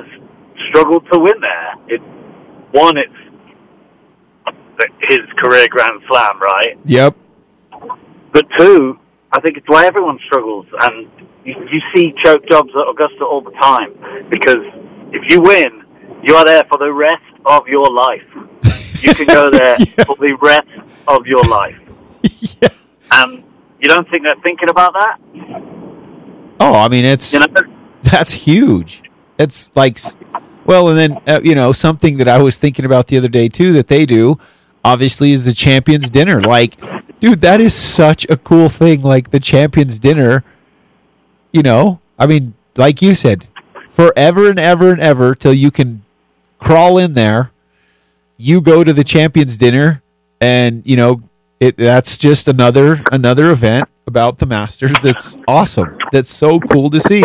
[0.70, 1.96] struggled to win there.
[1.96, 2.02] It
[2.72, 3.13] one, it's
[5.10, 6.78] his career Grand Slam, right?
[6.86, 7.15] yep,
[8.34, 9.00] But two,
[9.32, 11.10] I think it's why everyone struggles, and
[11.44, 13.94] you, you see choke jobs at Augusta all the time
[14.30, 14.63] because
[15.12, 15.84] if you win,
[16.23, 18.25] you are there for the rest of your life.
[19.01, 20.67] You can go there for the rest
[21.08, 21.77] of your life,
[22.62, 22.69] yeah.
[23.12, 23.43] and
[23.79, 25.19] you don't think they're thinking about that.
[26.60, 27.47] Oh, I mean it's You know,
[28.03, 29.03] that's huge.
[29.38, 29.97] It's like,
[30.65, 33.47] well, and then uh, you know something that I was thinking about the other day
[33.47, 34.38] too that they do,
[34.84, 36.41] obviously, is the champions dinner.
[36.41, 36.75] Like,
[37.21, 39.01] dude, that is such a cool thing.
[39.01, 40.43] Like the champions dinner.
[41.51, 43.47] You know, I mean, like you said,
[43.89, 46.03] forever and ever and ever till you can
[46.60, 47.52] crawl in there.
[48.38, 50.04] You go to the champions dinner,
[50.39, 51.22] and you know
[51.60, 51.78] it.
[51.78, 54.93] That's just another another event about the Masters.
[55.02, 55.98] That's awesome.
[56.12, 57.22] That's so cool to see.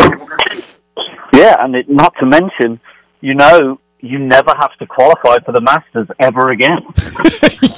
[1.33, 2.79] Yeah, and it, not to mention,
[3.21, 6.79] you know, you never have to qualify for the Masters ever again.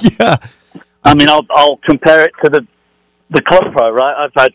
[0.20, 0.36] yeah.
[1.04, 2.66] I mean, I'll I'll compare it to the
[3.30, 4.24] the club pro, right?
[4.24, 4.52] I've had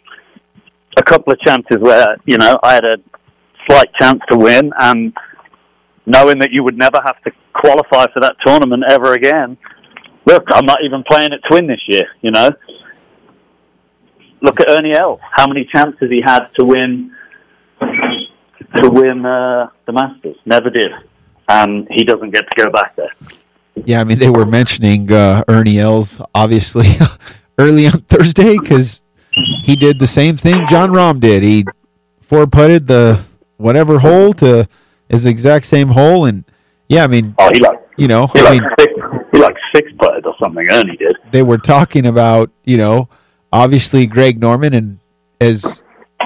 [0.98, 2.98] a couple of chances where you know I had a
[3.68, 5.14] slight chance to win, and
[6.06, 9.58] knowing that you would never have to qualify for that tournament ever again.
[10.26, 12.04] Look, I'm not even playing at Twin this year.
[12.22, 12.50] You know,
[14.42, 15.20] look at Ernie Els.
[15.32, 17.16] How many chances he had to win
[17.80, 20.38] to win uh, the Masters?
[20.46, 20.92] Never did,
[21.48, 23.12] and he doesn't get to go back there.
[23.86, 26.88] Yeah, I mean, they were mentioning uh, Ernie Els, obviously,
[27.58, 29.02] early on Thursday because
[29.64, 31.44] he did the same thing Jon Rahm did.
[31.44, 31.66] He
[32.22, 33.24] four putted the
[33.58, 34.68] whatever hole to
[35.14, 36.26] his exact same hole.
[36.26, 36.44] And
[36.90, 38.94] yeah, I mean, Oh, he like you know, he I like mean, six,
[39.32, 40.66] he like six putted or something.
[40.72, 41.16] Ernie did.
[41.32, 43.08] they were talking about, you know,
[43.52, 44.74] obviously Greg Norman.
[44.74, 45.00] And
[45.40, 45.84] as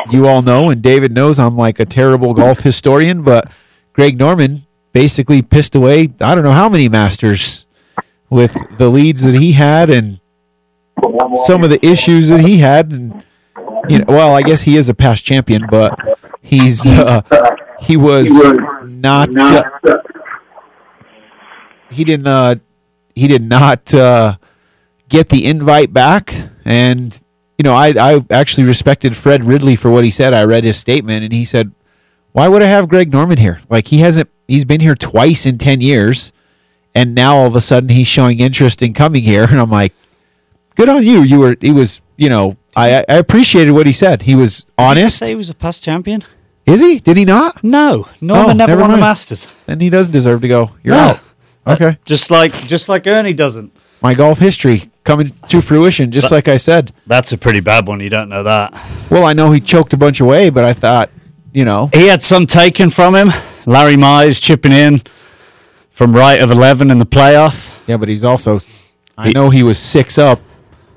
[0.10, 3.52] you all know, and David knows, I'm like a terrible golf historian, but
[3.94, 7.68] Greg Norman basically pissed away, I don't know how many masters
[8.30, 10.20] with the leads that he had and
[11.46, 12.92] some of the issues that he had.
[12.92, 13.24] And,
[13.90, 16.00] you know, well, I guess he is a past champion, but
[16.42, 17.22] he's, uh,
[17.80, 18.30] he was
[18.84, 19.64] not, uh,
[21.90, 22.56] he didn't, uh,
[23.16, 24.38] he did not, uh,
[25.10, 26.34] get the invite back.
[26.66, 27.20] And,
[27.58, 30.34] you know, I, I actually respected Fred Ridley for what he said.
[30.34, 31.72] I read his statement and he said,
[32.34, 33.60] why would I have Greg Norman here?
[33.70, 36.32] Like he hasn't, he's been here twice in 10 years.
[36.94, 39.48] And now all of a sudden he's showing interest in coming here.
[39.50, 39.94] And I'm like,
[40.76, 41.22] good on you.
[41.22, 44.24] You were, he was, you know, I, I appreciated what he said.
[44.24, 45.20] He was honest.
[45.20, 46.24] Say he was a past champion?
[46.68, 47.00] Is he?
[47.00, 47.64] Did he not?
[47.64, 49.02] No, Norman Oh, never, never won mind.
[49.02, 49.48] the Masters.
[49.66, 50.72] Then he doesn't deserve to go.
[50.84, 51.02] You're No.
[51.02, 51.20] out.
[51.66, 51.98] Uh, okay.
[52.06, 53.72] Just like just like Ernie doesn't.
[54.02, 56.92] My golf history coming to fruition, just like I said.
[57.08, 58.00] That's a pretty bad one.
[58.00, 58.74] You don't know that.
[59.10, 61.10] Well, I know he choked a bunch away, but I thought,
[61.52, 63.30] you know, He had some taken from him.
[63.66, 65.02] Larry Mize chipping in
[65.90, 67.82] from right of eleven in the playoff.
[67.88, 68.60] yeah, but he's also,
[69.18, 70.40] I know he was six up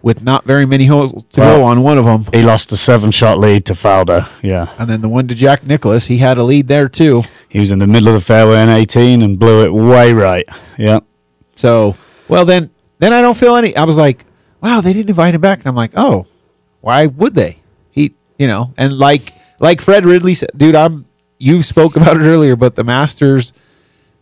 [0.02, 2.26] with not very many holes to Well- go on one of them.
[2.32, 4.26] He lost a seven shot lead to Faldo.
[4.42, 4.68] Yeah.
[4.78, 7.22] And then the one to Jack Nicklaus, he had a lead there too.
[7.48, 10.44] He was in the middle of the fairway in 18 and blew it way right.
[10.78, 11.00] Yeah.
[11.56, 11.96] So,
[12.28, 13.76] well, then, then I don't feel any.
[13.76, 14.24] I was like,
[14.62, 16.26] wow, they didn't invite him back, and I'm like, oh,
[16.80, 17.58] why would they?
[17.90, 21.06] He, you know, and like, like Fred Ridley said, dude, I'm.
[21.38, 23.52] You spoke about it earlier, but the Masters,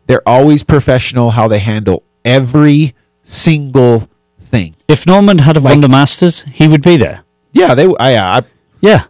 [0.07, 4.09] they're always professional how they handle every single
[4.49, 4.75] thing.
[4.89, 7.25] If Norman had have won the Masters, he would be there.
[7.53, 7.87] Yeah, they.
[7.99, 8.43] I, I
[8.81, 9.05] Yeah.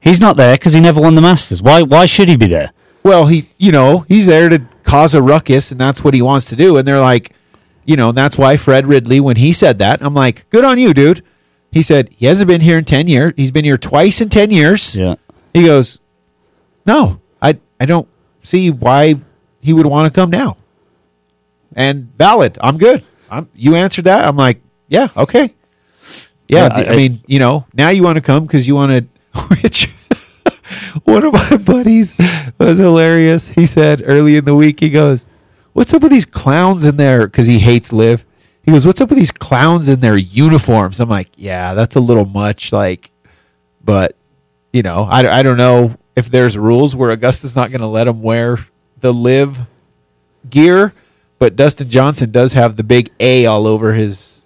[0.00, 1.60] He's not there because he never won the Masters.
[1.60, 1.82] Why?
[1.82, 2.72] Why should he be there?
[3.06, 6.46] well, he, you know, he's there to cause a ruckus, and that's what he wants
[6.46, 6.76] to do.
[6.76, 7.32] And they're like,
[7.84, 10.76] you know, and that's why Fred Ridley, when he said that, I'm like, good on
[10.76, 11.22] you, dude.
[11.70, 13.32] He said he hasn't been here in ten years.
[13.36, 14.96] He's been here twice in ten years.
[14.96, 15.14] Yeah.
[15.54, 16.00] He goes,
[16.84, 18.08] no, I, I don't
[18.42, 19.16] see why
[19.60, 20.56] he would want to come now.
[21.76, 23.04] And valid, I'm good.
[23.30, 24.24] I'm, you answered that.
[24.24, 25.52] I'm like, yeah, okay.
[26.48, 28.74] Yeah, Yeah, th- I- I, mean, you know, now you want to come because you
[28.74, 29.40] want to.
[29.62, 29.88] Which
[31.04, 32.14] one of my buddies
[32.58, 33.48] was hilarious.
[33.48, 35.26] He said early in the week, he goes,
[35.74, 38.24] "What's up with these clowns in there?" Because he hates LIV.
[38.62, 42.00] He goes, "What's up with these clowns in their uniforms?" I'm like, "Yeah, that's a
[42.00, 43.10] little much." Like,
[43.84, 44.16] but
[44.72, 48.06] you know, I, I don't know if there's rules where Augusta's not going to let
[48.08, 48.58] him wear
[49.00, 49.66] the LIV
[50.48, 50.94] gear,
[51.38, 54.44] but Dustin Johnson does have the big A all over his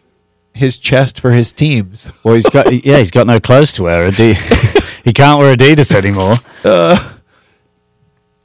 [0.55, 2.11] his chest for his teams.
[2.23, 4.09] Well, he's got yeah, he's got no clothes to wear.
[4.09, 4.35] Adi-
[5.05, 6.35] he can't wear Adidas anymore.
[6.65, 7.15] Uh,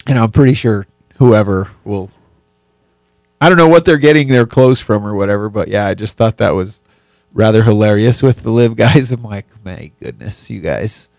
[0.08, 2.10] and I'm pretty sure whoever will.
[3.42, 6.16] I don't know what they're getting their clothes from or whatever, but yeah, I just
[6.18, 6.82] thought that was
[7.34, 9.12] rather hilarious with the LIV guys.
[9.14, 11.10] I'm like, my goodness, you guys.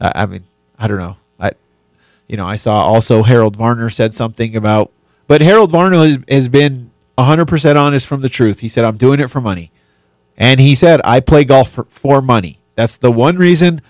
[0.00, 0.44] I, I mean,
[0.78, 1.16] I don't know.
[1.38, 1.52] I,
[2.28, 4.92] you know, I saw also Harold Varner said something about,
[5.26, 8.60] but Harold Varner has, has been 100% honest from the truth.
[8.60, 9.70] He said, I'm doing it for money.
[10.36, 12.58] And he said, I play golf for, for money.
[12.74, 13.80] That's the one reason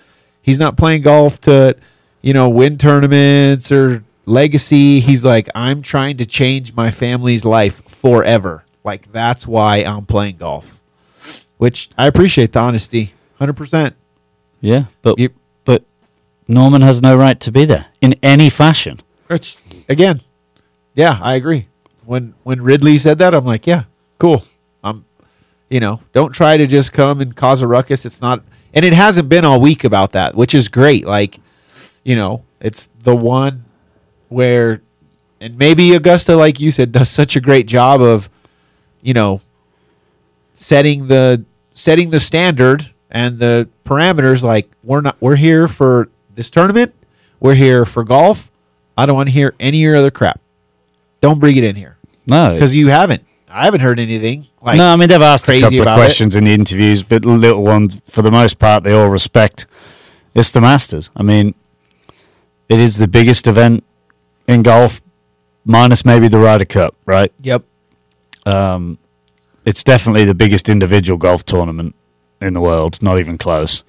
[0.41, 1.75] he's not playing golf to,
[2.21, 4.99] you know, win tournaments or legacy.
[5.01, 8.63] He's like, I'm trying to change my family's life forever.
[8.85, 10.79] Like, that's why I'm playing golf,
[11.57, 13.13] which I appreciate the honesty.
[13.41, 13.93] 100%.
[14.61, 15.29] Yeah, but You-
[15.65, 15.83] but
[16.47, 19.01] Norman has no right to be there in any fashion.
[19.27, 19.57] Which,
[19.89, 20.21] again,
[20.97, 21.67] yeah, I agree.
[22.05, 23.83] When when Ridley said that, I'm like, yeah,
[24.17, 24.43] cool.
[24.83, 25.05] Um,
[25.69, 28.03] you know, don't try to just come and cause a ruckus.
[28.03, 28.41] It's not,
[28.73, 31.05] and it hasn't been all week about that, which is great.
[31.05, 31.39] Like,
[32.03, 33.65] you know, it's the one
[34.29, 34.81] where,
[35.39, 38.27] and maybe Augusta, like you said, does such a great job of,
[39.01, 39.41] you know,
[40.55, 44.43] setting the setting the standard and the parameters.
[44.43, 46.95] Like, we're not, we're here for this tournament.
[47.39, 48.49] We're here for golf.
[48.97, 50.41] I don't want to hear any other crap.
[51.21, 53.23] Don't bring it in here No, because you haven't.
[53.49, 54.45] I haven't heard anything.
[54.61, 56.01] Like, no, I mean they've asked a couple of about it.
[56.01, 59.65] questions in the interviews, but little ones for the most part they all respect.
[60.35, 61.09] It's the Masters.
[61.15, 61.55] I mean,
[62.69, 63.83] it is the biggest event
[64.47, 65.01] in golf,
[65.65, 67.31] minus maybe the Ryder Cup, right?
[67.41, 67.63] Yep.
[68.45, 68.99] Um,
[69.65, 71.95] it's definitely the biggest individual golf tournament
[72.41, 73.01] in the world.
[73.01, 73.83] Not even close.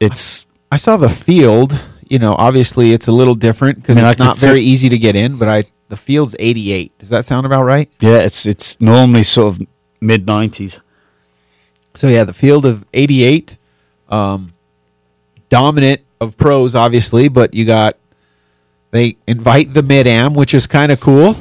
[0.00, 1.80] It's I saw the field.
[2.08, 4.88] You know, obviously it's a little different because I mean, it's not see- very easy
[4.88, 5.36] to get in.
[5.36, 6.98] But I the field's 88.
[6.98, 7.90] Does that sound about right?
[8.00, 9.66] yeah, it's it's normally sort of
[10.00, 10.80] mid nineties.
[11.94, 13.56] So yeah, the field of 88,
[14.08, 14.54] um,
[15.48, 17.96] dominant of pros, obviously, but you got
[18.90, 21.36] they invite the mid am, which is kind of cool.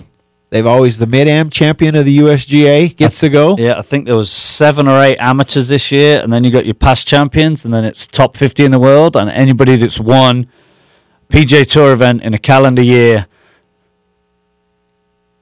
[0.50, 3.58] They've always the mid am champion of the USGA gets to go.
[3.58, 6.66] Yeah, I think there was seven or eight amateurs this year, and then you got
[6.66, 10.48] your past champions, and then it's top fifty in the world, and anybody that's won
[11.30, 13.28] PGA Tour event in a calendar year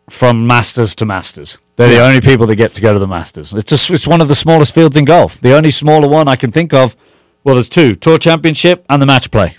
[0.10, 1.58] from Masters to Masters.
[1.76, 3.54] They're the only people that get to go to the Masters.
[3.54, 5.42] It's just it's one of the smallest fields in golf.
[5.42, 6.96] The only smaller one I can think of.
[7.44, 9.58] Well, there's two: Tour Championship and the Match Play.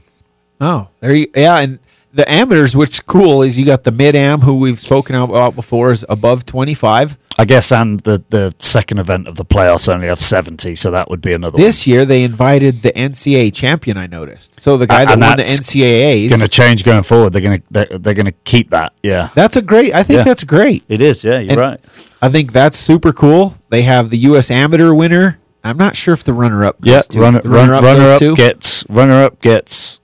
[0.61, 1.79] Oh, there you yeah, and
[2.17, 5.91] the amateurs, what's cool is you got the mid am who we've spoken about before
[5.93, 7.19] is above 25.
[7.39, 11.11] I guess, and the the second event of the playoffs only have seventy, so that
[11.11, 11.59] would be another.
[11.59, 13.99] This year they invited the NCAA champion.
[13.99, 14.59] I noticed.
[14.59, 16.31] So the guy And that won the NCAA's.
[16.31, 17.35] going to change going forward.
[17.35, 18.95] They're going to they're, they're going to keep that.
[19.03, 19.95] Yeah, that's a great.
[19.95, 20.25] I think Yeah.
[20.25, 20.85] that's great.
[20.89, 21.25] it is.
[21.25, 21.81] Yeah, you're And right.
[22.23, 23.57] I think that's super cool.
[23.69, 24.51] They have the U.S.
[24.51, 25.39] Amateur winner.
[25.63, 26.77] I'm not sure if the runner up.
[26.83, 30.01] Yeah, goes runner runner-up runner up gets runner up gets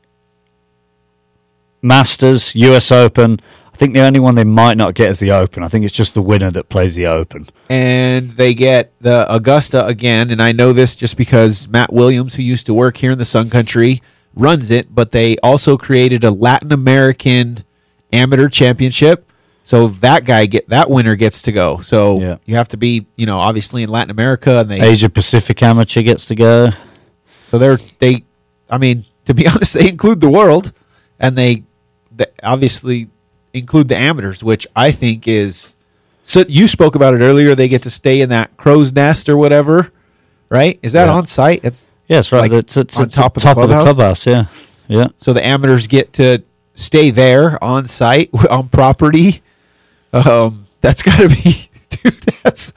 [1.82, 2.92] Masters, U.S.
[2.92, 3.40] Open.
[3.72, 5.62] I think the only one they might not get is the Open.
[5.64, 7.46] I think it's just the winner that plays the Open.
[7.68, 10.30] and they get the Augusta again.
[10.30, 13.24] And I know this just because Matt Williams, who used to work here in the
[13.24, 14.00] Sun Country,
[14.34, 14.94] runs it.
[14.94, 17.64] But they also created a Latin American
[18.12, 19.28] amateur championship.
[19.64, 21.78] So that guy get that winner gets to go.
[21.78, 22.36] So Yeah.
[22.44, 26.02] you have to be, you know, obviously in Latin America, and they Asia Pacific Amateur
[26.02, 26.70] gets to go.
[27.44, 28.24] So they're they,
[28.70, 30.72] I mean, to be honest, they include the world,
[31.18, 31.62] and they,
[32.24, 33.08] they obviously
[33.54, 35.76] include the amateurs, which I think is.
[36.22, 37.54] So you spoke about it earlier.
[37.54, 39.90] They get to stay in that crow's nest or whatever,
[40.48, 40.78] right?
[40.82, 41.12] Is that Yeah.
[41.14, 41.60] on site?
[41.64, 42.40] It's Yes, right.
[42.42, 44.24] Like it's it's, on it's top top, of the top of the clubhouse?
[44.24, 44.26] clubhouse.
[44.88, 45.08] Yeah, yeah.
[45.16, 46.42] so the amateurs get to
[46.74, 49.42] stay there on site on property.
[50.12, 52.14] Um, that's got to be, dude.
[52.42, 52.72] That's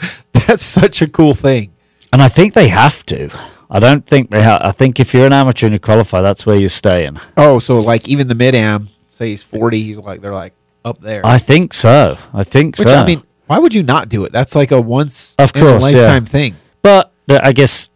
[0.47, 1.71] that's such a cool thing.
[2.13, 3.29] And I think they have to.
[3.69, 4.61] I don't think they have.
[4.63, 7.17] I think if you're an amateur and you qualify, that's where you're staying.
[7.35, 10.53] Oh, so like even the mid am say he's forty, he's like they're like
[10.83, 11.25] up there.
[11.25, 12.17] I think so.
[12.33, 12.95] I think Which so.
[12.95, 14.31] I mean, why would you not do it?
[14.31, 15.99] That's like a once Of in a course, yeah.
[15.99, 16.55] lifetime thing.
[16.81, 17.89] But I guess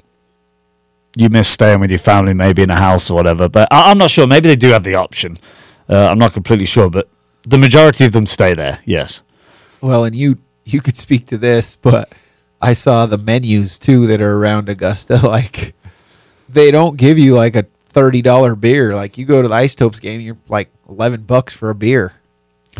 [1.16, 3.50] you miss staying with your family, maybe in a house or whatever.
[3.50, 4.26] But I- I'm not sure.
[4.28, 5.38] Maybe they do have the option.
[5.90, 7.08] Uh, I'm not completely sure, but
[7.44, 8.80] the majority of them stay there.
[8.86, 9.22] Yes.
[9.82, 12.12] Well, and you you could speak to this, but
[12.62, 15.20] I saw the menus too that are around Augusta.
[15.24, 15.74] Like
[16.48, 18.96] they don't give you like a thirty dollar beer.
[18.96, 22.14] Like you go to the Isotopes game, you're like eleven bucks for a beer.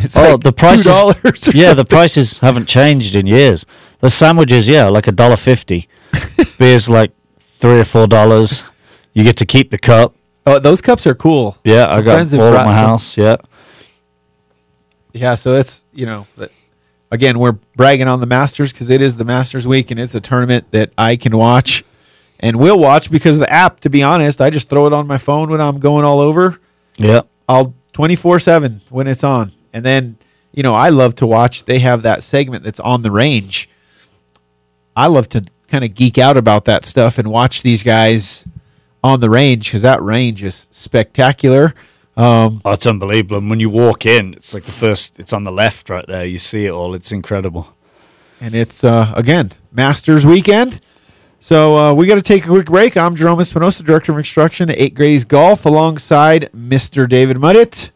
[0.02, 0.88] It's oh, like the prices.
[0.96, 3.66] $2 or Yeah, the prices haven't changed in years.
[4.00, 5.90] The sandwiches, yeah, like a dollar fifty.
[6.58, 8.64] Beers like three or four dollars.
[9.14, 10.16] You get to keep the cup.
[10.46, 11.58] Oh, those cups are cool.
[11.66, 12.74] Yeah, I got all at my some.
[12.74, 13.18] house.
[13.18, 13.36] Yeah.
[15.12, 16.28] Yeah, so it's you know,
[17.12, 20.22] again, we're bragging on the Masters because it is the Masters week and it's a
[20.22, 21.84] tournament that I can watch
[22.40, 23.80] and we'll watch because of the app.
[23.82, 26.60] To be honest, I just throw it on my phone when I'm going all over.
[26.98, 27.22] Yeah.
[27.48, 30.18] I'll twenty four seven when it's on, and then
[30.54, 31.66] you know I love to watch.
[31.66, 33.70] They have that segment that's on the range.
[34.96, 38.48] I love to kind of geek out about that stuff and watch these guys
[39.04, 41.74] on the range because that range is spectacular.
[42.18, 43.38] Um, Oh, it's unbelievable.
[43.38, 45.20] And when you walk in, it's like the first.
[45.20, 46.26] It's on the left right there.
[46.26, 46.94] You see it all.
[46.96, 47.76] It's incredible.
[48.42, 50.82] and it's uh, again Masters weekend.
[51.40, 52.98] So uh, we got to take a quick break.
[52.98, 57.08] I'm Gerome Espinoza, Director of Instruction at Eight Grady's Golf, alongside Mr.
[57.08, 57.92] David Muddit.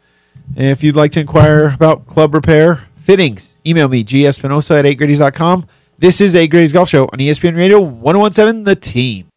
[0.55, 5.65] If you'd like to inquire about club repair fittings, email me gspinosa at 8grady's.com.
[5.99, 9.27] This is Eight Grady's Golf Show on ESPN Radio 1017 The Team.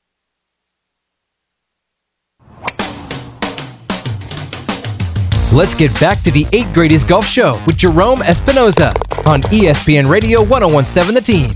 [5.53, 8.93] Let's get back to the 8 Grady's Golf Show with Gerome Espinoza
[9.27, 11.51] on ESPN Radio 1017 The Team.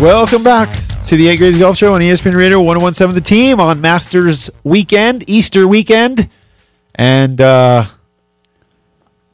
[0.00, 0.68] Welcome back
[1.06, 5.28] to the Eight Grady's Golf Show on ESPN Radio 1017 The Team on Masters weekend,
[5.30, 6.28] Easter weekend.
[6.96, 7.84] And uh,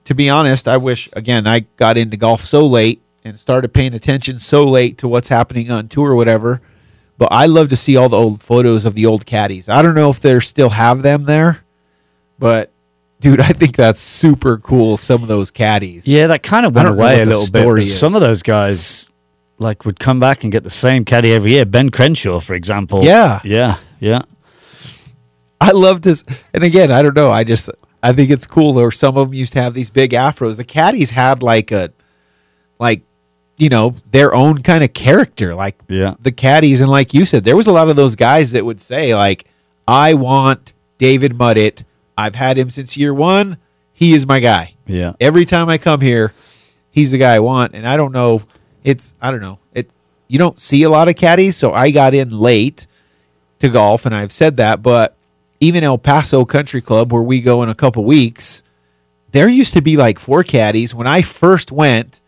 [0.05, 3.95] to be honest, I wish, again, I got into golf so late and started paying
[3.95, 6.61] attention so late to what's happening on tour or whatever.
[7.16, 9.68] But I love to see all the old photos of the old caddies.
[9.70, 11.64] I don't know if they still have them there,
[12.39, 12.70] but
[13.20, 14.97] dude, I think that's super cool.
[14.97, 16.07] Some of those caddies.
[16.07, 17.87] Yeah, that kind of went away a little bit.
[17.87, 19.12] Some of those guys,
[19.63, 21.65] like, would come back and get the same caddy every year.
[21.65, 23.05] Ben Crenshaw, for example.
[23.05, 23.41] Yeah.
[23.45, 23.77] Yeah.
[24.01, 24.23] Yeah.
[25.61, 26.25] I love this.
[26.53, 27.31] And again, I don't know.
[27.31, 27.71] I just
[28.03, 28.79] I think it's cool.
[28.79, 30.57] Or some of them used to have these big afros.
[30.57, 31.91] The caddies had like a
[32.79, 33.03] like
[33.59, 35.55] you know their own kind of character.
[35.55, 36.15] Like Yeah.
[36.21, 38.81] the caddies, and like you said, there was a lot of those guys that would
[38.81, 39.45] say like,
[39.87, 41.85] "I want David Muddit.
[42.19, 43.57] I've had him since year one.
[43.93, 44.75] He is my guy.
[44.87, 45.13] Yeah.
[45.21, 46.33] Every time I come here,
[46.91, 48.43] he's the guy I want." And I don't know.
[48.85, 49.59] It's I don't know.
[49.74, 49.97] It's
[50.28, 52.87] you don't see a lot of caddies, so I got in late
[53.59, 55.16] to golf, and I've said that, but
[55.61, 58.62] even El Paso Country Club, where we go in a couple weeks,
[59.30, 60.95] there used to be like four caddies.
[60.95, 62.20] When I first went,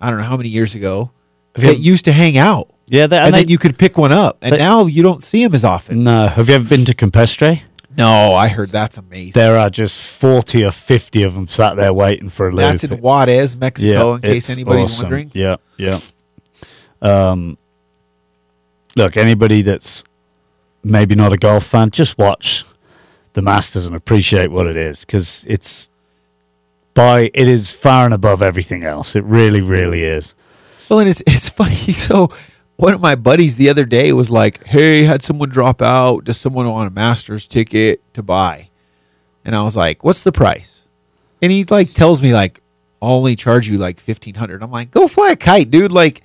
[0.00, 1.10] I don't know how many years ago,
[1.54, 2.68] that used to hang out.
[2.86, 3.06] Yeah.
[3.06, 4.38] They, And, and then you could pick one up.
[4.40, 6.02] And they- now you don't see them as often.
[6.04, 6.28] no.
[6.28, 7.60] Have you ever been to Campestre?
[8.00, 9.32] No, I heard that's amazing.
[9.32, 12.60] There are just 40 or 50 of them sat there waiting for a loop.
[12.60, 15.04] that's in Juarez, Mexico, in case anybody's awesome.
[15.04, 15.30] wondering.
[15.34, 16.00] Yeah, yeah.
[17.02, 17.58] Um,
[18.96, 20.02] look, anybody that's
[20.82, 22.64] maybe not a golf fan, just watch
[23.34, 25.90] the Masters and appreciate what it is because it's
[26.94, 29.14] by it is far and above everything else.
[29.14, 30.34] It really, really is.
[30.88, 31.74] Well, and it's it's funny.
[31.92, 32.30] So
[32.80, 36.24] one of my buddies the other day was like, "Hey, had someone drop out?
[36.24, 38.70] Does someone want a Masters ticket to buy?"
[39.44, 40.88] And I was like, "What's the price?"
[41.42, 42.60] And he like tells me like,
[43.02, 44.62] "I'll only charge you like fifteen hundred.
[44.62, 46.22] I'm like, "Go fly a kite, dude!" Like,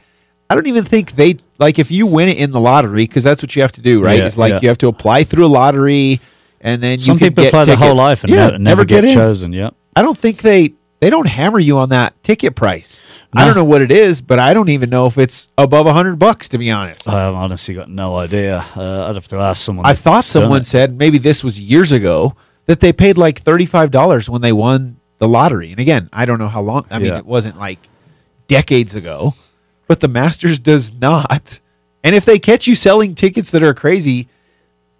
[0.49, 3.41] I don't even think they like if you win it in the lottery because that's
[3.41, 4.19] what you have to do, right?
[4.19, 4.59] Yeah, it's like yeah.
[4.61, 6.21] you have to apply through a lottery,
[6.61, 8.85] and then Some you can people get play their whole life and yeah, never, never
[8.85, 9.13] get, in.
[9.13, 9.51] chosen.
[9.51, 9.71] Yeah.
[9.95, 13.05] I don't think they they don't hammer you on that ticket price.
[13.33, 15.93] I don't know what it is, but I don't even know if it's above a
[15.93, 16.47] hundred bucks.
[16.49, 18.65] To be honest, I've honestly got no idea.
[18.75, 19.85] Uh, I'd have to ask someone.
[19.85, 22.35] I thought someone said maybe this was years ago
[22.65, 25.71] that they paid like thirty five dollars when they won the lottery.
[25.71, 26.85] And again, I don't know how long.
[26.89, 27.17] I mean, Yeah.
[27.17, 27.79] it wasn't like
[28.47, 29.35] decades ago,
[29.87, 31.59] but the Masters does not.
[32.03, 34.29] And if they catch you selling tickets that are crazy,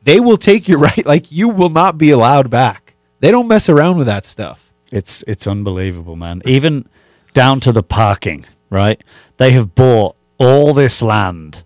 [0.03, 1.05] they will take you right.
[1.05, 2.95] Like you will not be allowed back.
[3.21, 4.64] They don't mess around with that stuff.
[4.91, 6.41] It's it's unbelievable, man.
[6.45, 6.88] Even
[7.33, 9.01] down to the parking, right?
[9.38, 11.63] They have bought all this land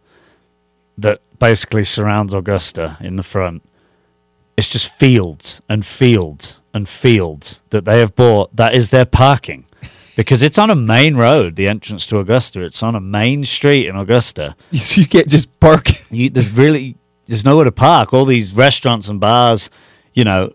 [0.97, 3.63] that basically surrounds Augusta in the front.
[4.57, 8.55] It's just fields and fields and fields that they have bought.
[8.55, 9.65] That is their parking.
[10.15, 12.61] Because it's on a main road, the entrance to Augusta.
[12.63, 14.55] It's on a main street in Augusta.
[14.71, 15.87] You can't just park.
[16.11, 18.13] You, there's really there's nowhere to park.
[18.13, 19.69] All these restaurants and bars,
[20.13, 20.51] you know,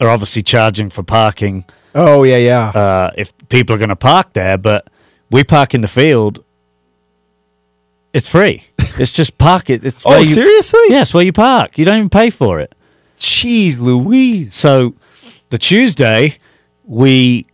[0.00, 1.64] are obviously charging for parking.
[1.94, 2.68] Oh yeah, yeah.
[2.68, 4.88] uh, if people are going to park there, but
[5.30, 6.44] we park in the field.
[8.12, 8.64] It's free.
[8.78, 9.84] it's just park it.
[9.84, 10.80] It's oh, you, seriously?
[10.88, 11.78] Yes, where you park.
[11.78, 12.74] You don't even pay for it.
[13.18, 14.54] Jeez, Louise.
[14.54, 14.94] So
[15.50, 16.38] the Tuesday,
[16.84, 17.46] we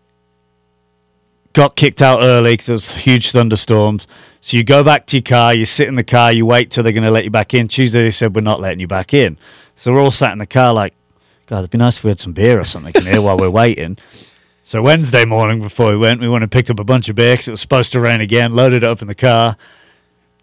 [1.53, 4.07] got kicked out early because it was huge thunderstorms.
[4.41, 6.83] So you go back to your car, you sit in the car, you wait till
[6.83, 7.69] they're going to let you back in.
[7.69, 9.37] Tuesday they said we're not letting you back in.
[9.75, 10.95] So we're all sat in the car like,
[11.47, 13.51] God, it'd be nice if we had some beer or something in here while we're
[13.51, 13.99] waiting.
[14.71, 17.33] So Wednesday morning before we went, we went and picked up a bunch of beer
[17.35, 18.55] because it was supposed to rain again.
[18.55, 19.57] Loaded it up in the car.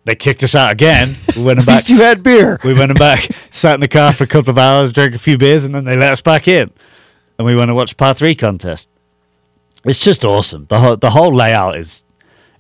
[0.04, 1.16] They kicked us out again.
[1.38, 1.78] We went back.
[1.78, 2.60] least you had beer.
[2.62, 3.22] We went back,
[3.52, 5.86] sat in the car for a couple of hours, drank a few beers, and then
[5.86, 6.70] they let us back in.
[7.40, 8.90] And we went and watched par three contest.
[9.86, 10.66] It's just awesome.
[10.66, 12.04] The whole the whole layout is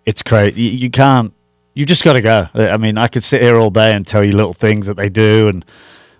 [0.05, 0.61] it's crazy.
[0.61, 1.33] You, you can't.
[1.73, 2.47] You just got to go.
[2.53, 5.09] I mean, I could sit here all day and tell you little things that they
[5.09, 5.65] do and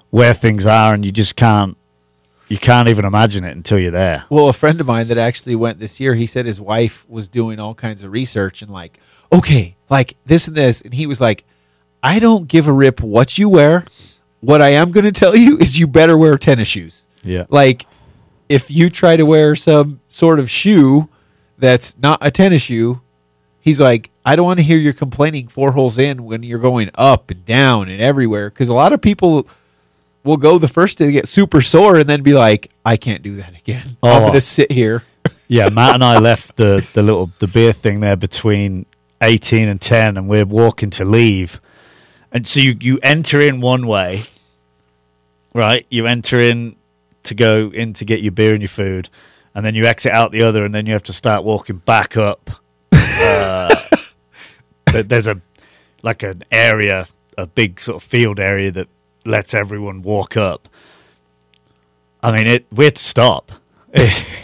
[0.10, 1.78] where things are, and you just can't.
[2.48, 4.26] You can't even imagine it until you're there.
[4.30, 7.28] Well, a friend of mine that actually went this year, he said his wife was
[7.28, 9.00] doing all kinds of research and like,
[9.34, 11.44] okay, like this and this, and he was like,
[12.02, 13.86] I don't give a rip what you wear.
[14.40, 17.06] What I am going to tell you is you better wear tennis shoes.
[17.24, 17.46] Yeah.
[17.50, 17.86] Like,
[18.48, 21.10] if you try to wear some sort of shoe
[21.58, 23.02] that's not a tennis shoe,
[23.60, 26.90] he's like, I don't want to hear you complaining four holes in when you're going
[26.96, 28.50] up and down and everywhere.
[28.50, 29.48] Because a lot of people
[30.28, 33.24] will go the first day to get super sore and then be like, I can't
[33.24, 33.98] do that again.
[34.04, 34.20] I'm Oh.
[34.20, 35.04] going to sit here.
[35.50, 38.86] Yeah, Matt and I left the, the little the beer thing there between
[39.22, 41.62] eighteen and ten, and we're walking to leave.
[42.34, 44.24] And so you, you enter in one way,
[45.54, 45.86] right?
[45.90, 46.76] You enter in
[47.24, 49.08] to go in to get your beer and your food,
[49.56, 52.18] and then you exit out the other, and then you have to start walking back
[52.18, 52.50] up.
[52.92, 53.74] Uh,
[54.90, 55.40] th- there's a
[56.04, 57.08] like an area,
[57.38, 58.88] a big sort of field area that
[59.28, 60.68] lets everyone walk up.
[62.24, 63.52] I mean, it we had to stop.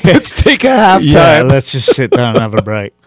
[0.04, 1.48] Let's take a half Yeah, time.
[1.50, 2.94] let's just sit down and have a break.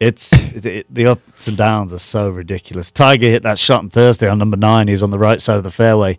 [0.00, 0.32] It's
[0.66, 2.90] it, the ups and downs are so ridiculous.
[2.90, 4.88] Tiger hit that shot on Thursday on number nine.
[4.88, 6.18] He was on the right side of the fairway.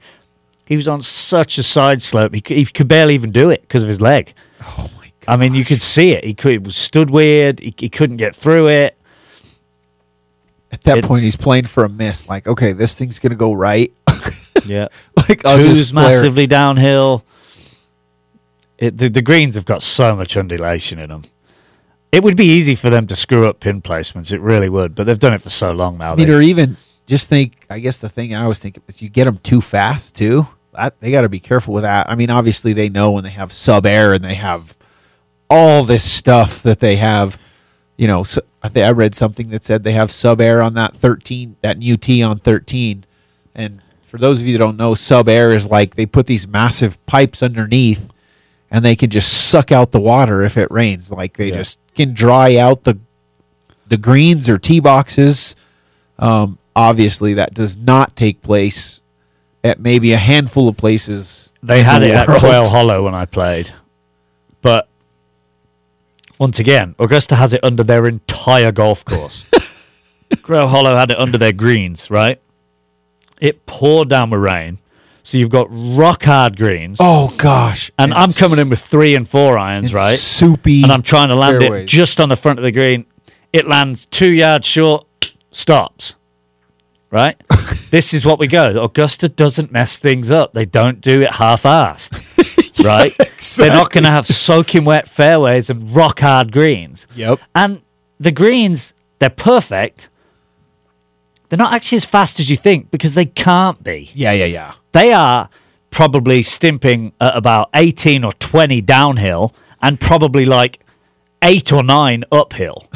[0.66, 2.34] He was on such a side slope.
[2.34, 4.34] He could, he could barely even do it because of his leg.
[4.62, 5.34] oh my god.
[5.34, 6.24] I mean, you could see it.
[6.24, 7.60] He could it was stood weird.
[7.60, 8.98] He, he couldn't get through it.
[10.72, 12.30] At that it's- point, he's playing for a miss.
[12.30, 13.94] Like, okay, this thing's going to go right.
[14.68, 17.24] Yeah, like, I'll two's just massively downhill.
[18.78, 21.24] It, the, the greens have got so much undulation in them.
[22.12, 24.32] It would be easy for them to screw up pin placements.
[24.32, 26.14] It really would, but they've done it for so long now.
[26.14, 27.66] I mean, they- or even just think.
[27.70, 30.48] I guess the thing I always think is you get them too fast too.
[30.74, 32.10] That, they got to be careful with that.
[32.10, 34.76] I mean, obviously they know when they have sub air and they have
[35.50, 37.38] all this stuff that they have.
[37.96, 40.74] You know, so I think I read something that said they have sub air on
[40.74, 43.06] that thirteen, that new tee on thirteen.
[43.56, 43.82] And
[44.14, 47.04] for those of you that don't know, sub air is like they put these massive
[47.08, 48.12] pipes underneath,
[48.70, 51.10] and they can just suck out the water if it rains.
[51.12, 51.56] Like they Yeah.
[51.56, 53.00] just can dry out the
[53.88, 55.56] the greens or tee boxes.
[56.20, 59.02] Um, obviously, that does not take place
[59.64, 61.52] at maybe a handful of places.
[61.64, 62.40] They had the it at world.
[62.42, 63.72] Quail Hollow when I played,
[64.62, 64.88] but
[66.38, 69.48] once again, Augusta has it under their entire golf course.
[70.44, 72.40] Quail Hollow had it under their greens, right?
[73.42, 74.78] It poured down with rain,
[75.24, 77.92] so you've got rock hard greens, Oh gosh!
[77.98, 80.18] and I'm coming in with three and four irons, it's right?
[80.18, 83.06] Soupy, and I'm trying to land it just on the front of the green.
[83.52, 85.06] It lands two yards short,
[85.52, 86.16] stops.
[87.12, 87.40] Right?
[87.92, 88.82] this is what we go.
[88.84, 90.54] Augusta doesn't mess things up.
[90.54, 92.34] They don't do it half-assed.
[92.84, 93.16] right?
[93.56, 97.06] They're not going to have soaking wet fairways and rock hard greens.
[97.16, 97.40] Yep.
[97.54, 97.84] And
[98.20, 100.10] the greens, they're perfect.
[101.54, 104.74] They're not actually as fast as you think because they can't be Yeah, yeah, yeah.
[104.92, 105.50] they are
[105.92, 110.80] probably stimping at about 18 or 20 downhill and probably like
[111.44, 112.88] eight or nine uphill.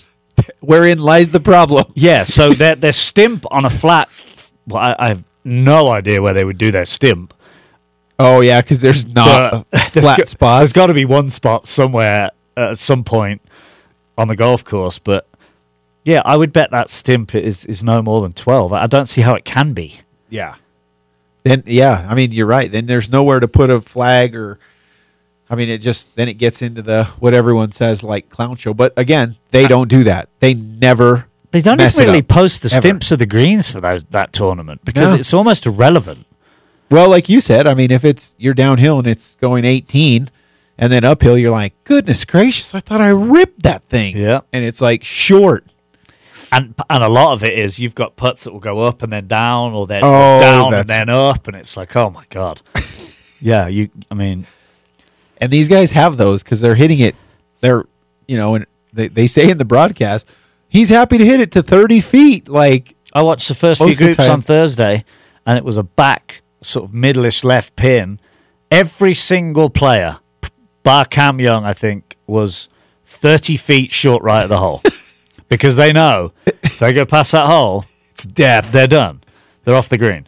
[0.60, 1.84] Wherein lies the problem?
[1.96, 4.08] Yeah, so their their stimp on a flat.
[4.66, 7.34] Well, I, I have no idea where they would do their stimp.
[8.18, 10.60] Oh yeah, because there's not But a there's flat spots.
[10.60, 13.42] There's got to be one spot somewhere at some point
[14.16, 15.27] on the golf course, but
[16.04, 18.72] yeah, I would bet that stimp is is no more than 12.
[18.72, 20.00] I don't see how it can be.
[20.30, 20.54] Yeah.
[21.44, 22.70] Then yeah, I mean you're right.
[22.70, 24.58] Then there's nowhere to put a flag or
[25.50, 28.74] I mean it just then it gets into the what everyone says like clown show.
[28.74, 30.28] But again, they don't do that.
[30.40, 32.80] They never They don't even really up, post the ever.
[32.80, 35.18] stimps of the greens for those that tournament because No.
[35.18, 36.26] it's almost irrelevant.
[36.90, 40.28] Well, like you said, I mean if it's you're downhill and it's going 18
[40.78, 44.40] and then uphill you're like, "Goodness gracious, I thought I ripped that thing." Yeah.
[44.52, 45.64] And it's like short.
[46.52, 49.12] And and a lot of it is you've got putts that will go up and
[49.12, 52.60] then down or then Oh, down and then up and it's like oh my god
[53.40, 54.46] yeah you i mean
[55.40, 57.14] And these guys have those cuz they're hitting it
[57.60, 57.84] they're
[58.26, 60.28] you know, and they, they say in the broadcast,
[60.68, 62.46] he's happy to hit it to 30 feet.
[62.46, 65.04] Like, I watched the first few Most of groups on Thursday,
[65.46, 68.20] and it was a back sort of middleish left pin.
[68.70, 70.18] Every single player,
[70.82, 72.68] bar Cam Young, I think, was
[73.06, 74.82] thirty feet short right of the hole,
[75.48, 78.72] because they know if they go past that hole, it's death.
[78.72, 79.22] they're done.
[79.64, 80.26] They're off the green.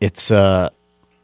[0.00, 0.70] It's uh,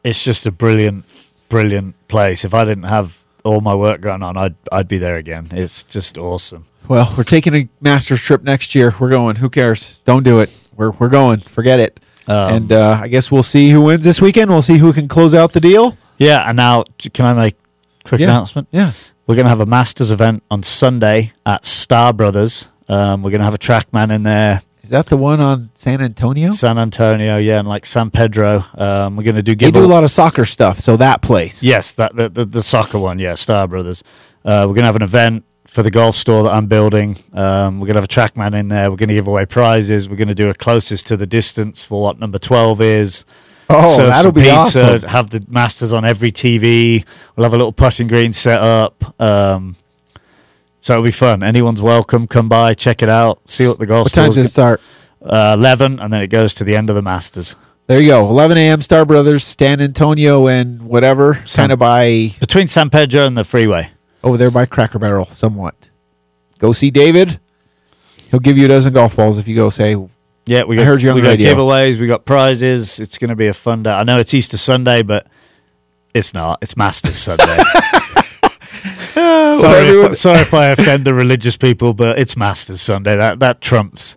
[0.03, 1.05] it's just a brilliant,
[1.49, 2.45] brilliant place.
[2.45, 5.49] If I didn't have all my work going on, I'd I'd be there again.
[5.53, 6.67] It's just awesome.
[6.89, 8.93] Well, we're taking a Masters trip next year.
[8.99, 9.37] We're going.
[9.37, 10.01] Who cares?
[10.01, 10.51] Don't do it.
[10.77, 11.39] We're, we're going.
[11.41, 12.01] Forget it.
[12.27, 14.51] Um, and uh, I guess we'll see who wins this weekend.
[14.51, 15.97] We'll see who can close out the deal.
[16.19, 17.55] Yeah, and now can I make
[18.05, 18.27] a quick Yeah.
[18.29, 18.69] announcement?
[18.71, 18.93] Yeah.
[19.27, 22.71] We're going to have a Masters event on Sunday at Star Brothers.
[22.89, 26.03] Um, we're going to have a trackman in there, Is that the one on San
[26.03, 26.51] Antonio?
[26.51, 28.67] San Antonio, yeah, and like San Pedro.
[28.75, 30.79] Um, we're going to do They do a lot of soccer stuff.
[30.79, 31.63] So that place.
[31.63, 34.05] Yes, that the, the the soccer one, yeah, Star Brothers.
[34.45, 37.17] Uh, we're going to have an event for the golf store that I'm building.
[37.33, 38.91] Um, we're going to have a trackman in there.
[38.91, 40.07] We're going to give away prizes.
[40.07, 43.25] We're going to do a closest to the distance for what number twelve is.
[43.71, 45.09] Oh, Serve that'll some be pizza, awesome.
[45.09, 47.05] Have the Masters on every TV.
[47.35, 49.19] We'll have a little putting green set up.
[49.21, 49.77] Um,
[50.81, 51.43] so it'll be fun.
[51.43, 52.27] Anyone's welcome.
[52.27, 54.81] Come by, check it out, see what the golf What time does it start?
[55.25, 57.57] uh, eleven, and then it goes to the end of the Masters.
[57.87, 58.27] There you go.
[58.31, 58.81] 11 a.m.
[58.81, 61.35] Star Brothers, San Antonio, and whatever.
[61.55, 63.91] Kind of by Between San Pedro and the freeway.
[64.23, 65.91] over there by Cracker Barrel, somewhat.
[66.59, 67.39] Go see David.
[68.31, 69.97] He'll give you a dozen golf balls if you go say,
[70.47, 71.55] Yeah, we I got, heard you on we the got radio.
[71.55, 73.01] giveaways, we got prizes.
[73.01, 73.91] It's going to be a fun day.
[73.93, 75.27] I know it's Easter Sunday, but
[76.13, 76.59] it's not.
[76.63, 77.45] It's Masters Sunday.
[79.15, 83.17] sorry, if, sorry if I offend the religious people, but it's Masters Sunday.
[83.17, 84.17] That that trumps.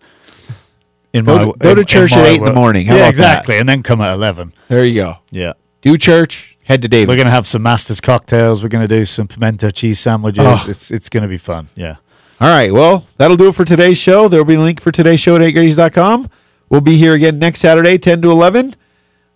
[1.14, 2.86] In Go my, to- go to in- church in at 8 in the morning.
[2.88, 3.10] How yeah, about that?
[3.10, 4.54] exactly, and then come at eleven.
[4.68, 5.18] there you go.
[5.32, 7.08] Yeah, Do church, head to David.
[7.08, 8.62] we're going to have some Masters cocktails.
[8.62, 10.44] We're going to do some pimento cheese sandwiches.
[10.46, 10.66] Oh.
[10.68, 11.70] It's it's going to be fun.
[11.76, 11.96] Yeah.
[12.40, 12.72] All right.
[12.72, 14.28] Well, that'll do it for today's show.
[14.28, 16.30] There will be a link for today's show at 8gradys.com.
[16.70, 18.76] We'll be here again next Saturday, 10 to 11.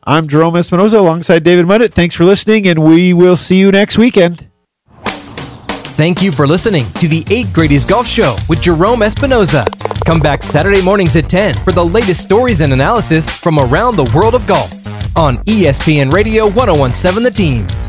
[0.04, 1.92] I'm Gerome Espinoza alongside David Muddett.
[1.92, 4.48] Thanks for listening, and we will see you next weekend.
[4.96, 9.66] Thank you for listening to the 8 Grady's Golf Show with Gerome Espinoza.
[10.06, 14.12] Come back Saturday mornings at 10 for the latest stories and analysis from around the
[14.16, 14.72] world of golf
[15.16, 17.81] on ESPN Radio 1017 The Team.